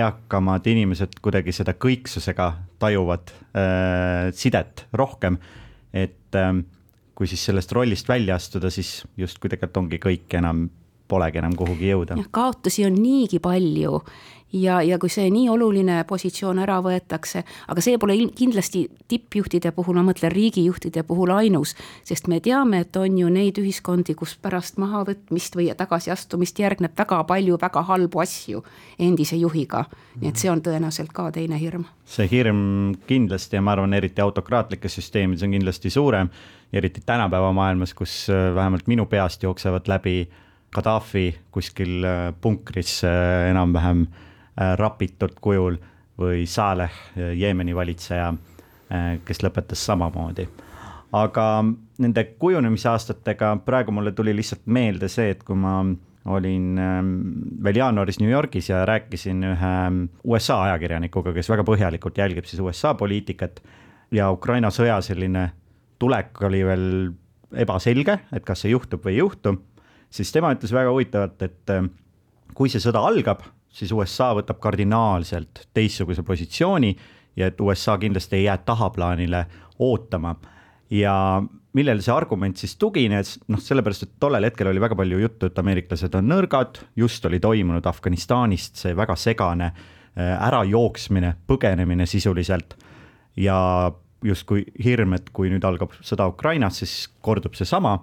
[0.00, 2.46] eakamad inimesed kuidagi seda kõiksusega
[2.80, 3.28] tajuvad
[4.32, 5.36] sidet rohkem.
[5.92, 6.32] et
[7.12, 10.62] kui siis sellest rollist välja astuda, siis justkui tegelikult ongi kõik enam
[11.10, 12.16] polegi enam kuhugi jõuda.
[12.30, 14.00] kaotusi on niigi palju
[14.52, 19.98] ja, ja kui see nii oluline positsioon ära võetakse, aga see pole kindlasti tippjuhtide puhul,
[19.98, 21.74] ma mõtlen riigijuhtide puhul ainus,
[22.06, 27.22] sest me teame, et on ju neid ühiskondi, kus pärast mahavõtmist või tagasiastumist järgneb väga
[27.28, 28.64] palju väga halbu asju
[28.98, 29.84] endise juhiga.
[30.20, 31.84] nii et see on tõenäoliselt ka teine hirm.
[32.04, 36.28] see hirm kindlasti ja ma arvan, eriti autokraatlikes süsteemides on kindlasti suurem,
[36.72, 40.28] eriti tänapäeva maailmas, kus äh, vähemalt minu peast jooksevad läbi
[40.70, 44.29] Gaddafi kuskil äh, punkris äh, enam-vähem Äh,
[44.76, 45.78] rapitud kujul
[46.20, 48.28] või Saleh, äh, Jeemeni valitseja,
[48.92, 50.48] äh, kes lõpetas samamoodi.
[51.12, 51.64] aga
[51.98, 55.80] nende kujunemisaastatega praegu mulle tuli lihtsalt meelde see, et kui ma
[56.30, 57.08] olin ähm,
[57.64, 59.72] veel jaanuaris New Yorgis ja rääkisin ühe
[60.24, 63.58] USA ajakirjanikuga, kes väga põhjalikult jälgib siis USA poliitikat
[64.14, 65.48] ja Ukraina sõja selline
[65.98, 66.86] tulek oli veel
[67.58, 69.56] ebaselge, et kas see juhtub või ei juhtu,
[70.10, 71.74] siis tema ütles väga huvitavalt, et
[72.54, 76.90] kui see sõda algab, siis USA võtab kardinaalselt teistsuguse positsiooni
[77.36, 79.46] ja et USA kindlasti ei jää tahaplaanile
[79.78, 80.34] ootama.
[80.90, 85.46] ja millele see argument siis tugines, noh, sellepärast, et tollel hetkel oli väga palju juttu,
[85.46, 92.74] et ameeriklased on nõrgad, just oli toimunud Afganistanist see väga segane äh, ärajooksmine, põgenemine sisuliselt
[93.38, 93.58] ja
[94.24, 98.00] justkui hirm, et kui nüüd algab sõda Ukrainas, siis kordub seesama.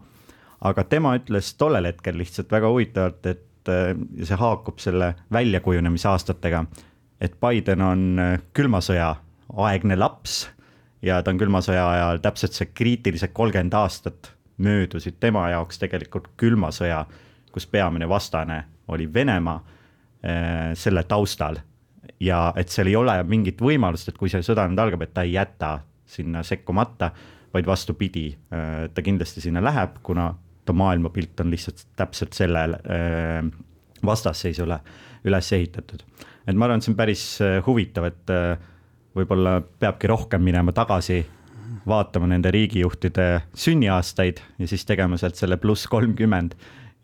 [0.62, 6.66] aga tema ütles tollel hetkel lihtsalt väga huvitavalt, et et see haakub selle väljakujunemise aastatega,
[7.22, 9.16] et Biden on äh, külma sõja
[9.58, 10.46] aegne laps
[11.02, 16.32] ja ta on külma sõja ajal täpselt see kriitilised kolmkümmend aastat möödusid tema jaoks tegelikult
[16.38, 17.04] külma sõja,
[17.54, 21.60] kus peamine vastane oli Venemaa äh, selle taustal.
[22.20, 25.26] Ja et seal ei ole mingit võimalust, et kui see sõda nüüd algab, et ta
[25.28, 27.12] ei jäta sinna sekkumata,
[27.54, 30.32] vaid vastupidi, äh, ta kindlasti sinna läheb, kuna
[30.74, 33.46] maailmapilt on lihtsalt täpselt sellele äh,
[34.06, 34.80] vastasseisule
[35.28, 36.04] üles ehitatud.
[36.48, 38.58] et ma arvan, et see on päris äh, huvitav, et äh,
[39.18, 41.24] võib-olla peabki rohkem minema tagasi,
[41.88, 46.56] vaatama nende riigijuhtide sünniaastaid ja siis tegema sealt selle pluss kolmkümmend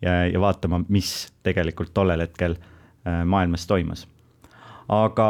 [0.02, 2.56] ja, ja vaatama, mis tegelikult tollel hetkel
[3.04, 4.06] maailmas toimus.
[4.88, 5.28] aga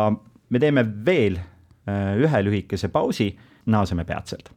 [0.51, 1.39] me teeme veel
[1.87, 3.33] ühe lühikese pausi,
[3.67, 4.53] naaseme peatselt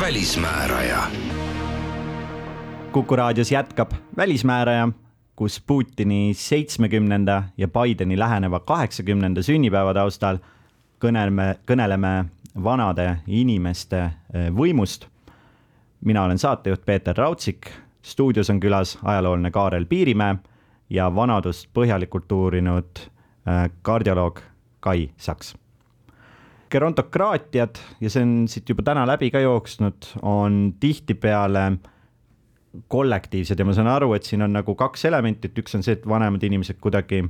[0.00, 0.98] välismääraja.
[2.92, 4.88] kuku raadios jätkab Välismääraja,
[5.36, 10.38] kus Putini seitsmekümnenda ja Bideni läheneva kaheksakümnenda sünnipäeva taustal
[11.04, 12.24] kõneleme, kõneleme
[12.64, 15.06] vanade inimeste eh, võimust.
[16.04, 17.70] mina olen saatejuht Peeter Raudsik,
[18.02, 20.36] stuudios on külas ajalooline Kaarel Piirimäe
[20.90, 24.40] ja vanadust põhjalikult uurinud eh, kardioloog
[24.80, 25.54] Kai Saks
[26.70, 31.64] gerontokraatiad ja see on siit juba täna läbi ka jooksnud, on tihtipeale
[32.88, 35.98] kollektiivsed ja ma saan aru, et siin on nagu kaks elementi, et üks on see,
[35.98, 37.24] et vanemad inimesed kuidagi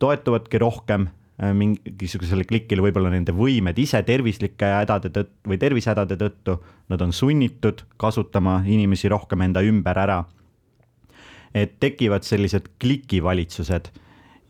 [0.00, 6.58] toetuvadki rohkem äh, mingisugusele klikile, võib-olla nende võimed ise tervislike hädade tõttu või tervisehädade tõttu,
[6.88, 10.24] nad on sunnitud kasutama inimesi rohkem enda ümber ära.
[11.54, 13.88] et tekivad sellised klikivalitsused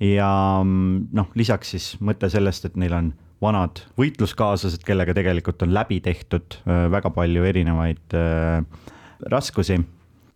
[0.02, 5.72] ja mm, noh, lisaks siis mõte sellest, et neil on vanad võitluskaaslased, kellega tegelikult on
[5.74, 8.62] läbi tehtud äh, väga palju erinevaid äh,
[9.30, 9.78] raskusi.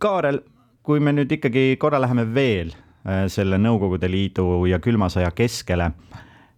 [0.03, 0.39] Kaarel,
[0.83, 5.91] kui me nüüd ikkagi korra läheme veel äh, selle Nõukogude Liidu ja külma sõja keskele,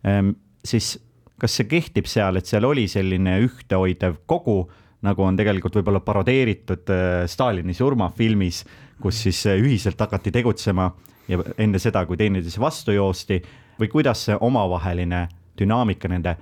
[0.05, 0.95] ähm, siis
[1.41, 4.61] kas see kehtib seal, et seal oli selline ühtehoidev kogu,
[5.05, 6.89] nagu on tegelikult võib-olla parodeeritud
[7.29, 8.63] Stalini surmafilmis,
[9.01, 10.87] kus siis ühiselt hakati tegutsema
[11.27, 13.41] ja enne seda, kui teineteise vastu joosti
[13.77, 15.25] või kuidas see omavaheline
[15.59, 16.35] dünaamika nende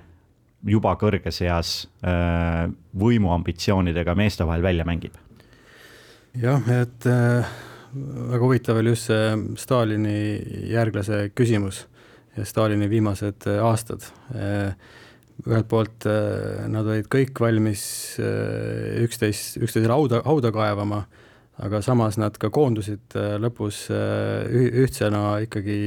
[0.68, 1.74] juba kõrges eas
[2.06, 2.64] äh,
[2.98, 5.16] võimuambitsioonidega meeste vahel välja mängib?
[6.40, 7.50] jah, et äh,
[7.94, 10.18] väga huvitav oli just see Stalini
[10.72, 11.84] järglase küsimus
[12.36, 14.08] ja Stalini viimased äh, aastad.
[15.44, 16.04] ühelt poolt
[16.70, 17.82] nad olid kõik valmis
[19.02, 21.00] üksteist, üksteisele hauda, hauda kaevama,
[21.58, 25.78] aga samas nad ka koondusid lõpus ühtsena ikkagi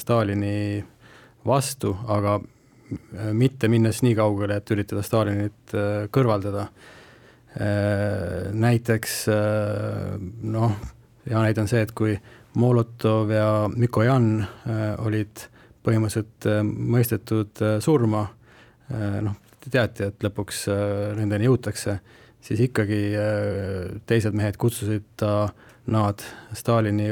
[0.00, 0.80] Stalini
[1.46, 2.38] vastu, aga
[3.32, 6.68] mitte minnes nii kaugele, et üritada Stalinit äh, kõrvaldada.
[7.52, 10.16] Äh, näiteks äh,
[10.54, 10.76] noh,
[11.28, 12.16] hea näide on see, et kui
[12.60, 14.42] Molotov ja Mikojan
[15.00, 15.46] olid
[15.82, 18.26] põhimõtteliselt mõistetud surma,
[19.24, 20.66] noh, teati, et lõpuks
[21.16, 21.94] nendeni jõutakse,
[22.44, 22.98] siis ikkagi
[24.04, 25.48] teised mehed kutsusid ta,
[25.88, 26.20] nad
[26.52, 27.08] Stalini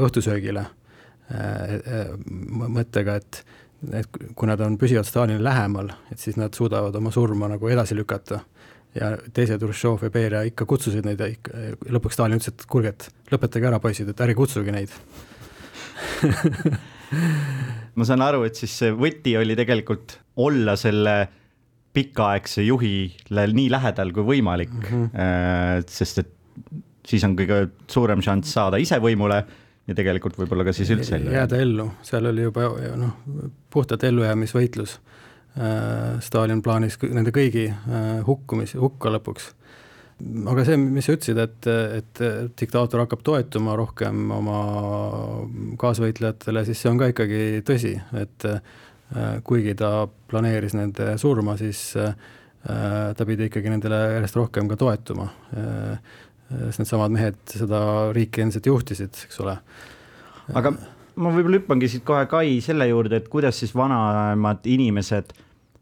[0.00, 0.64] õhtusöögile
[2.78, 3.42] mõttega, et
[3.94, 7.96] et kui nad on püsivalt Stalinile lähemal, et siis nad suudavad oma surma nagu edasi
[7.98, 8.40] lükata.
[8.96, 11.52] ja teised Hruštšov ja Beria ikka kutsusid neid ja ikka,
[11.92, 14.94] lõpuks Stalin ütles, et kuulge, et lõpetage ära, poisid, et ärge kutsuge neid
[17.98, 21.16] ma saan aru, et siis see võti oli tegelikult olla selle
[21.94, 25.86] pikaaegse juhile nii lähedal kui võimalik mm, -hmm.
[25.90, 26.34] sest et
[27.08, 29.42] siis on kõige suurem šanss saada ise võimule
[29.88, 32.68] ja tegelikult võib-olla ka siis üldse ellu jääda ellu, seal oli juba
[33.00, 33.14] noh,
[33.72, 34.98] puhtalt ellujäämisvõitlus.
[35.58, 39.52] Äh, Stalin plaanis nende kõigi äh, hukkumisi, hukka lõpuks.
[40.52, 42.22] aga see, mis sa ütlesid, et, et
[42.60, 44.58] diktaator hakkab toetuma rohkem oma
[45.80, 48.60] kaasvõitlejatele, siis see on ka ikkagi tõsi, et äh,
[49.46, 51.94] kuigi ta planeeris nende surma, siis
[52.58, 55.28] ta pidi ikkagi nendele järjest rohkem ka toetuma
[56.48, 57.80] sest needsamad mehed seda
[58.16, 59.58] riiki endiselt juhtisid, eks ole.
[60.56, 60.72] aga
[61.18, 65.34] ma võib-olla hüppangi siit kohe Kai selle juurde, et kuidas siis vanemad inimesed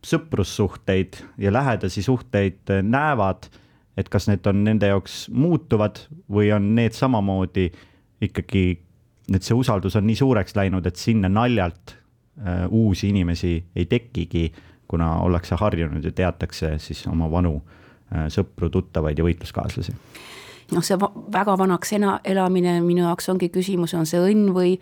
[0.07, 3.49] sõprussuhteid ja lähedasi suhteid näevad,
[3.97, 6.03] et kas need on nende jaoks muutuvad
[6.33, 7.69] või on need samamoodi
[8.27, 8.65] ikkagi,
[9.33, 14.51] et see usaldus on nii suureks läinud, et sinna naljalt äh, uusi inimesi ei tekigi,
[14.87, 19.97] kuna ollakse harjunud ja teatakse siis oma vanu äh, sõpru, tuttavaid ja võitluskaaslasi
[20.73, 20.97] noh, see
[21.33, 24.77] väga vanaks ena-, elamine minu jaoks ongi küsimus, on see õnn või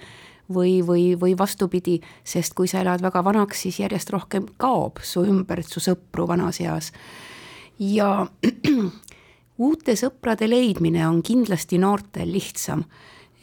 [0.52, 5.22] või, või, või vastupidi, sest kui sa elad väga vanaks, siis järjest rohkem kaob su
[5.24, 6.92] ümbert su sõpru vanas eas.
[7.78, 8.26] ja
[9.66, 12.84] uute sõprade leidmine on kindlasti noortel lihtsam,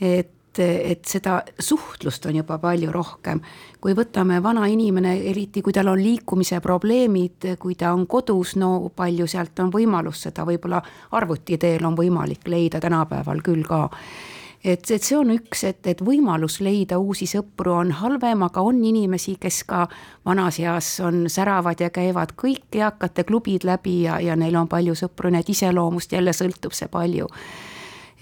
[0.01, 0.29] et
[0.59, 3.39] et seda suhtlust on juba palju rohkem.
[3.81, 8.91] kui võtame vana inimene, eriti kui tal on liikumise probleemid, kui ta on kodus, no
[8.95, 10.81] palju sealt on võimalus seda võib-olla
[11.11, 13.87] arvuti teel on võimalik leida tänapäeval küll ka
[14.63, 18.83] et, et see on üks, et, et võimalus leida uusi sõpru on halvem, aga on
[18.85, 19.87] inimesi, kes ka
[20.25, 24.95] vanas eas on säravad ja käivad kõik eakate klubid läbi ja, ja neil on palju
[24.97, 27.29] sõpru, nii et iseloomust jälle sõltub see palju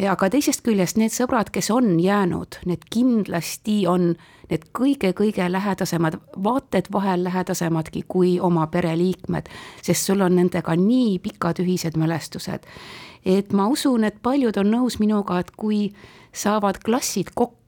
[0.07, 4.13] aga teisest küljest need sõbrad, kes on jäänud, need kindlasti on
[4.49, 9.49] need kõige-kõige lähedasemad, vaated vahel lähedasemadki kui oma pereliikmed,
[9.83, 12.65] sest sul on nendega nii pikad ühised mälestused.
[13.25, 15.93] et ma usun, et paljud on nõus minuga, et kui
[16.33, 17.58] saavad klassid kokku,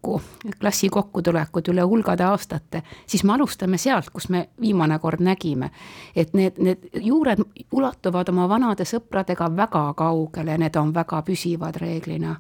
[0.60, 5.70] klassi kokkutulekud üle hulgade aastate, siis me alustame sealt, kus me viimane kord nägime.
[6.16, 7.40] et need, need juured
[7.72, 12.36] ulatuvad oma vanade sõpradega väga kaugele, need on väga püsivad reeglina.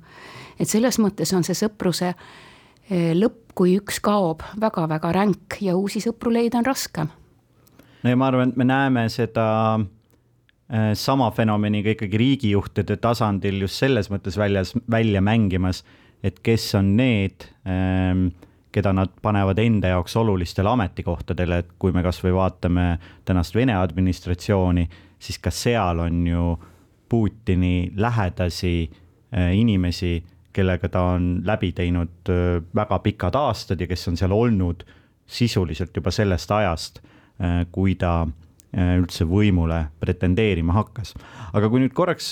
[0.59, 2.13] et selles mõttes on see sõpruse
[2.89, 7.07] eh, lõpp, kui üks kaob väga,, väga-väga ränk ja uusi sõpru leida on raskem.
[8.03, 9.79] no ja ma arvan, et me näeme seda
[10.69, 15.83] eh, sama fenomeni ka ikkagi riigijuhtide tasandil just selles mõttes väljas, välja mängimas
[16.23, 18.27] et kes on need, ähm,
[18.71, 22.85] keda nad panevad enda jaoks olulistele ametikohtadele, et kui me kasvõi vaatame
[23.25, 24.87] tänast Vene administratsiooni,
[25.19, 26.45] siis ka seal on ju
[27.11, 28.91] Putini lähedasi
[29.35, 34.31] äh, inimesi, kellega ta on läbi teinud äh, väga pikad aastad ja kes on seal
[34.31, 34.85] olnud
[35.27, 37.01] sisuliselt juba sellest ajast,
[37.43, 38.27] äh, kui ta
[38.71, 41.09] üldse võimule pretendeerima hakkas.
[41.51, 42.29] aga kui nüüd korraks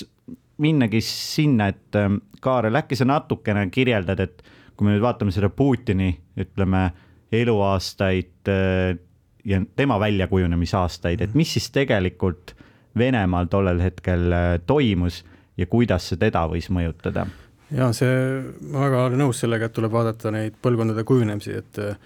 [0.60, 4.42] minnagi sinna, et ähm, Kaarel, äkki sa natukene kirjeldad, et
[4.76, 6.86] kui me nüüd vaatame seda Putini, ütleme,
[7.32, 8.96] eluaastaid äh,
[9.44, 12.56] ja tema väljakujunemisaastaid, et mis siis tegelikult
[12.98, 15.22] Venemaal tollel hetkel äh, toimus
[15.60, 17.26] ja kuidas see teda võis mõjutada?
[17.70, 18.40] ja see,
[18.72, 22.00] ma väga olen nõus sellega, et tuleb vaadata neid põlvkondade kujunemisi, et äh,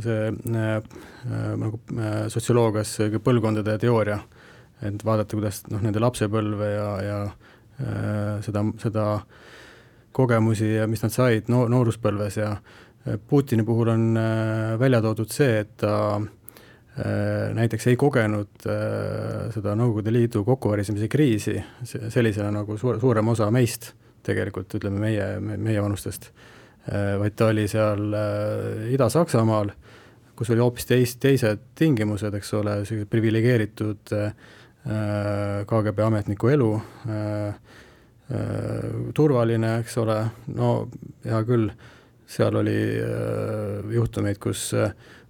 [0.00, 0.72] see äh,
[1.60, 4.16] nagu äh, sotsioloogias põlvkondade teooria,
[4.86, 7.49] et vaadata, kuidas noh, nende lapsepõlve ja, ja Äh,
[8.44, 9.04] seda, seda
[10.12, 15.32] kogemusi ja mis nad said no nooruspõlves ja äh, Putini puhul on äh, välja toodud
[15.32, 16.20] see, et ta
[17.54, 18.64] näiteks ei kogenud
[19.54, 21.54] seda Nõukogude Liidu kokkuvarisemise kriisi
[21.86, 23.92] sellisena nagu suur, suurem osa meist
[24.26, 26.26] tegelikult, ütleme meie, meie vanustest,
[27.22, 28.02] vaid ta oli seal
[28.90, 29.70] Ida-Saksamaal,
[30.36, 36.70] kus oli hoopis teis-, teised tingimused, eks ole, sellised priviligeeritud äh, Äh, KGB ametniku elu,
[37.08, 37.48] äh,
[38.32, 40.16] äh, turvaline, eks ole,
[40.56, 40.70] no
[41.24, 41.68] hea küll,
[42.30, 42.76] seal oli
[43.90, 44.68] juhtumeid, kus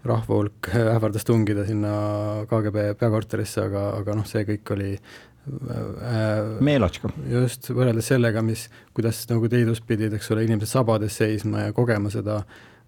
[0.04, 1.94] rahva hulk ähvardas tungida sinna
[2.48, 4.90] KGB peakorterisse, aga, aga noh, see kõik oli
[6.60, 7.10] meelotška.
[7.32, 11.72] just, võrreldes sellega, mis, kuidas Nõukogude nagu Liidus pidid, eks ole, inimesed sabades seisma ja
[11.76, 12.42] kogema seda,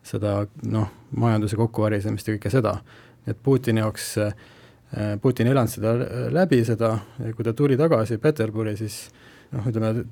[0.04, 2.82] seda noh, majanduse kokkuvarisemist ja kõike seda.
[3.26, 4.61] et Putini jaoks äh, Äh,
[5.22, 5.92] Putin ei elanud seda
[6.34, 6.92] läbi, seda,
[7.32, 9.06] kui ta tuli tagasi Peterburi, siis
[9.52, 10.04] noh, ütleme,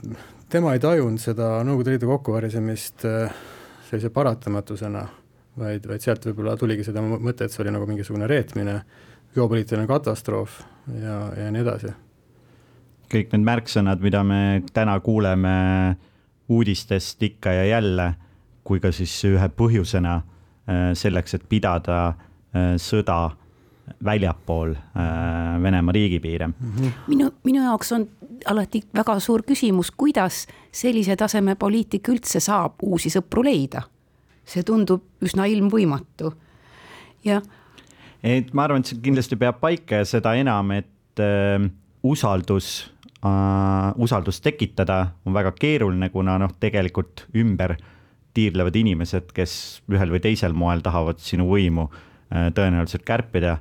[0.53, 3.35] tema ei tajunud seda Nõukogude Liidu kokkuvarisemist äh,
[3.89, 5.03] sellise paratamatusena,
[5.61, 8.78] vaid, vaid sealt võib-olla tuligi seda mõte, et see oli nagu mingisugune reetmine,
[9.35, 10.62] geopoliitiline katastroof
[10.97, 11.93] ja, ja nii edasi.
[13.11, 15.53] kõik need märksõnad, mida me täna kuuleme
[16.51, 18.12] uudistest ikka ja jälle,
[18.64, 22.01] kui ka siis ühe põhjusena äh, selleks, et pidada
[22.83, 23.28] sõda
[24.05, 26.51] väljapool äh, Venemaa riigipiire
[27.07, 28.07] minu, minu jaoks on
[28.49, 33.82] alati väga suur küsimus, kuidas sellise taseme poliitik üldse saab uusi sõpru leida.
[34.45, 36.32] see tundub üsna ilmvõimatu
[37.24, 37.41] ja.
[38.22, 41.68] et ma arvan, et see kindlasti peab paika ja seda enam, et äh,
[42.03, 42.91] usaldus
[43.24, 47.76] äh,, usaldust tekitada on väga keeruline, kuna noh, tegelikult ümber
[48.34, 49.55] tiirlevad inimesed, kes
[49.91, 53.59] ühel või teisel moel tahavad sinu võimu äh, tõenäoliselt kärpida.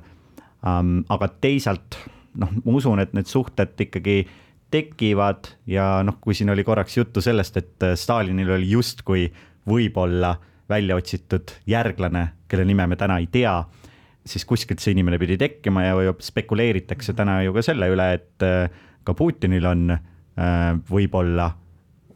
[0.62, 1.96] Aga teisalt
[2.38, 4.22] noh, ma usun, et need suhted ikkagi
[4.70, 9.26] tekivad ja noh, kui siin oli korraks juttu sellest, et äh, Stalinil oli justkui
[9.68, 10.36] võib-olla
[10.70, 13.56] välja otsitud järglane, kelle nime me täna ei tea,
[14.26, 18.68] siis kuskilt see inimene pidi tekkima ja spekuleeritakse täna ju ka selle üle, et äh,
[19.04, 21.50] ka Putinil on äh, võib-olla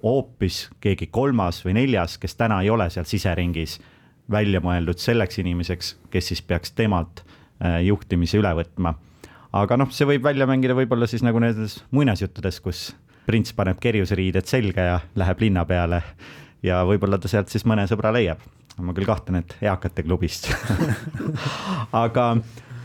[0.05, 3.81] hoopis keegi kolmas või neljas, kes täna ei ole seal siseringis
[4.31, 7.44] välja mõeldud selleks inimeseks, kes siis peaks temalt Äh,
[7.85, 8.95] juhtimise üle võtma.
[9.55, 12.89] aga noh, see võib välja mängida võib-olla siis nagu nendes muinasjuttudes, kus
[13.27, 16.03] prints paneb kerjuseriided selga ja läheb linna peale
[16.65, 18.43] ja võib-olla ta sealt siis mõne sõbra leiab.
[18.79, 20.49] ma küll kahtlen, et eakate klubist
[22.05, 22.25] aga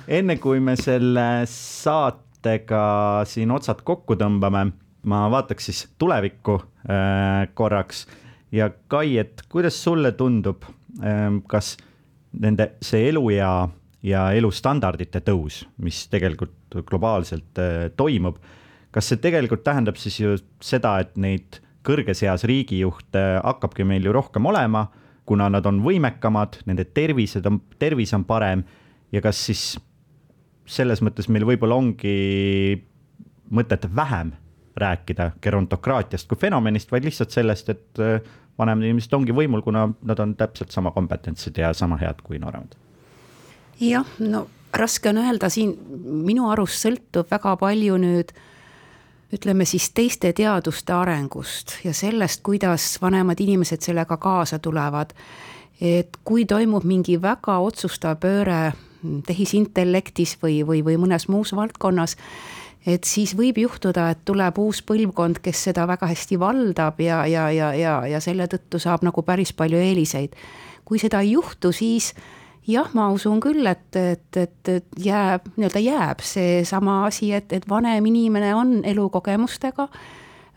[0.07, 2.83] enne kui me selle saatega
[3.29, 4.69] siin otsad kokku tõmbame,
[5.09, 8.05] ma vaataks siis tulevikku äh, korraks
[8.51, 10.65] ja Kai, et kuidas sulle tundub
[11.01, 11.75] äh,, kas
[12.39, 13.69] nende, see eluea
[14.05, 18.37] ja elustandardite tõus, mis tegelikult globaalselt äh, toimub.
[18.91, 24.13] kas see tegelikult tähendab siis ju seda, et neid kõrges eas riigijuhte hakkabki meil ju
[24.13, 24.87] rohkem olema,
[25.25, 28.63] kuna nad on võimekamad, nende tervised on, tervis on parem
[29.11, 29.63] ja kas siis
[30.69, 32.81] selles mõttes meil võib-olla ongi
[33.49, 34.33] mõtet vähem
[34.79, 38.21] rääkida gerontokraatiast kui fenomenist, vaid lihtsalt sellest, et äh,
[38.59, 42.77] vanemad inimesed ongi võimul, kuna nad on täpselt sama kompetentsed ja sama head kui nooremad.
[43.79, 45.73] Jah, no raske on öelda, siin
[46.25, 48.33] minu arust sõltub väga palju nüüd
[49.33, 55.13] ütleme siis teiste teaduste arengust ja sellest, kuidas vanemad inimesed sellega kaasa tulevad.
[55.81, 58.73] et kui toimub mingi väga otsustav pööre
[59.27, 62.17] tehisintellektis või, või, või mõnes muus valdkonnas,
[62.85, 67.49] et siis võib juhtuda, et tuleb uus põlvkond, kes seda väga hästi valdab ja, ja,
[67.51, 70.35] ja, ja, ja selle tõttu saab nagu päris palju eeliseid.
[70.85, 72.13] kui seda ei juhtu, siis
[72.69, 77.67] jah, ma usun küll, et, et, et, et jääb, nii-öelda jääb seesama asi, et, et
[77.69, 79.87] vanem inimene on elukogemustega,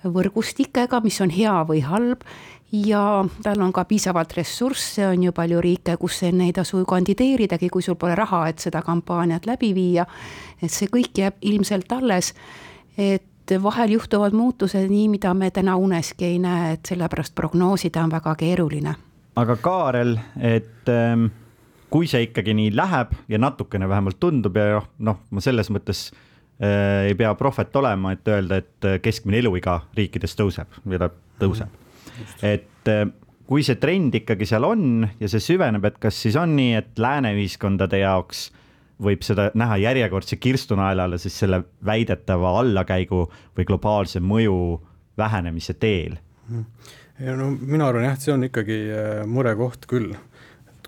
[0.02, 2.26] võrgustikega, mis on hea või halb
[2.72, 7.68] ja tal on ka piisavalt ressursse, on ju palju riike, kus enne ei tasu kandideeridagi,
[7.68, 10.06] kui sul pole raha, et seda kampaaniat läbi viia.
[10.62, 12.34] et see kõik jääb ilmselt alles.
[12.98, 13.22] et
[13.62, 18.34] vahel juhtuvad muutused nii, mida me täna uneski ei näe, et sellepärast prognoosida on väga
[18.34, 18.94] keeruline.
[19.36, 21.41] aga Kaarel, et ähm
[21.92, 26.06] kui see ikkagi nii läheb ja natukene vähemalt tundub ja noh, noh, ma selles mõttes
[26.12, 31.10] äh, ei pea prohvet olema, et öelda, et äh, keskmine eluiga riikides tõuseb või ta
[31.42, 32.32] tõuseb mm,.
[32.48, 33.04] et äh,
[33.48, 37.02] kui see trend ikkagi seal on ja see süveneb, et kas siis on nii, et
[37.02, 38.48] lääne ühiskondade jaoks
[39.02, 43.26] võib seda näha järjekordse kirstunaelale siis selle väidetava allakäigu
[43.58, 44.56] või globaalse mõju
[45.18, 46.16] vähenemise teel?
[47.20, 50.14] ja no mina arvan jah, et see on ikkagi äh, murekoht küll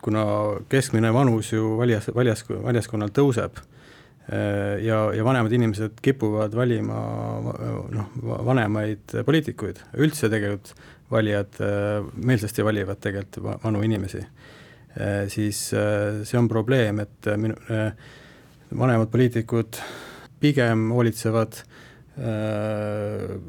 [0.05, 0.24] kuna
[0.68, 3.61] keskmine vanus ju valijas, valjas, valjaskonnal tõuseb
[4.28, 6.98] eh, ja, ja vanemad inimesed kipuvad valima
[7.94, 10.74] noh, vanemaid poliitikuid, üldse tegelikult
[11.12, 14.20] valijad eh, meelsasti valivad tegelikult vanu inimesi,
[14.98, 17.57] eh, siis see on probleem, et minu,
[18.74, 19.80] vanemad poliitikud
[20.42, 21.62] pigem hoolitsevad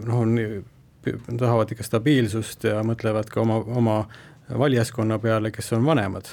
[0.08, 0.24] noh,
[1.38, 4.00] tahavad ikka stabiilsust ja mõtlevad ka oma, oma
[4.50, 6.32] valijaskonna peale, kes on vanemad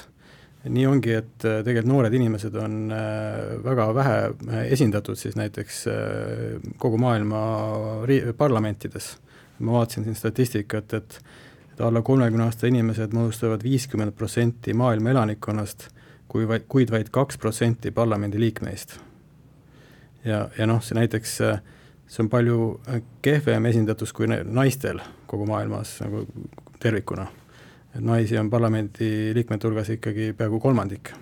[0.69, 5.83] nii ongi, et äh, tegelikult noored inimesed on äh, väga vähe äh, esindatud siis näiteks
[6.79, 7.41] kogu maailma
[8.07, 9.17] ri-, parlamentides.
[9.59, 11.19] ma vaatasin siin statistikat, et
[11.73, 15.87] et alla kolmekümne aasta inimesed moodustavad viiskümmend protsenti maailma elanikkonnast,
[16.27, 18.99] kui vaid, kuid vaid kaks protsenti parlamendiliikmeist.
[20.25, 21.37] ja, ja noh, see näiteks,
[22.07, 22.59] see on palju
[23.21, 26.27] kehvem esindatus kui naistel kogu maailmas nagu
[26.79, 27.27] tervikuna
[27.93, 31.13] et naisi on parlamendi liikmete hulgas ikkagi peaaegu kolmandik.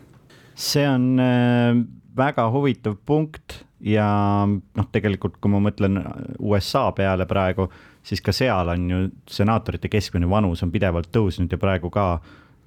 [0.56, 1.76] see on äh,
[2.18, 4.08] väga huvitav punkt ja
[4.48, 6.00] noh, tegelikult kui ma mõtlen
[6.40, 7.68] USA peale praegu,
[8.04, 12.22] siis ka seal on ju senaatorite keskmine vanus on pidevalt tõusnud ja praegu ka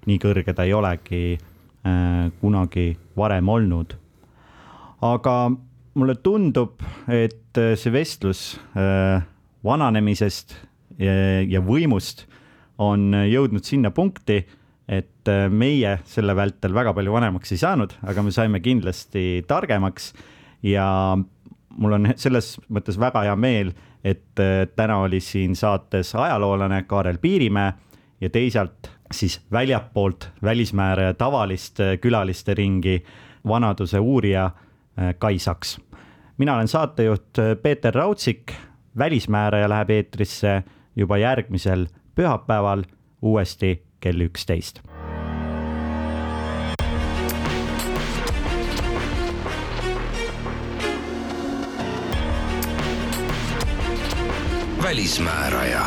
[0.09, 3.97] nii kõrge ta ei olegi äh, kunagi varem olnud.
[5.05, 5.37] aga
[5.95, 9.23] mulle tundub, et see vestlus äh,
[9.65, 10.57] vananemisest
[10.99, 11.13] ja,
[11.47, 12.27] ja võimust
[12.79, 14.43] on jõudnud sinna punkti,
[14.89, 20.13] et äh, meie selle vältel väga palju vanemaks ei saanud, aga me saime kindlasti targemaks
[20.65, 20.87] ja
[21.75, 23.73] mul on selles mõttes väga hea meel,
[24.05, 27.73] et äh, täna oli siin saates ajaloolane Kaarel Piirimäe
[28.21, 33.01] ja teisalt siis väljapoolt välismääraja tavalist äh, külaliste ringi
[33.49, 34.51] vanaduse uurija
[35.19, 35.81] Kai Saks.
[36.39, 38.53] mina olen saatejuht Peeter Raudsik,
[38.99, 40.63] välismääraja läheb eetrisse
[40.97, 42.85] juba järgmisel pühapäeval
[43.23, 44.81] uuesti kell üksteist.
[54.83, 55.81] välismääraja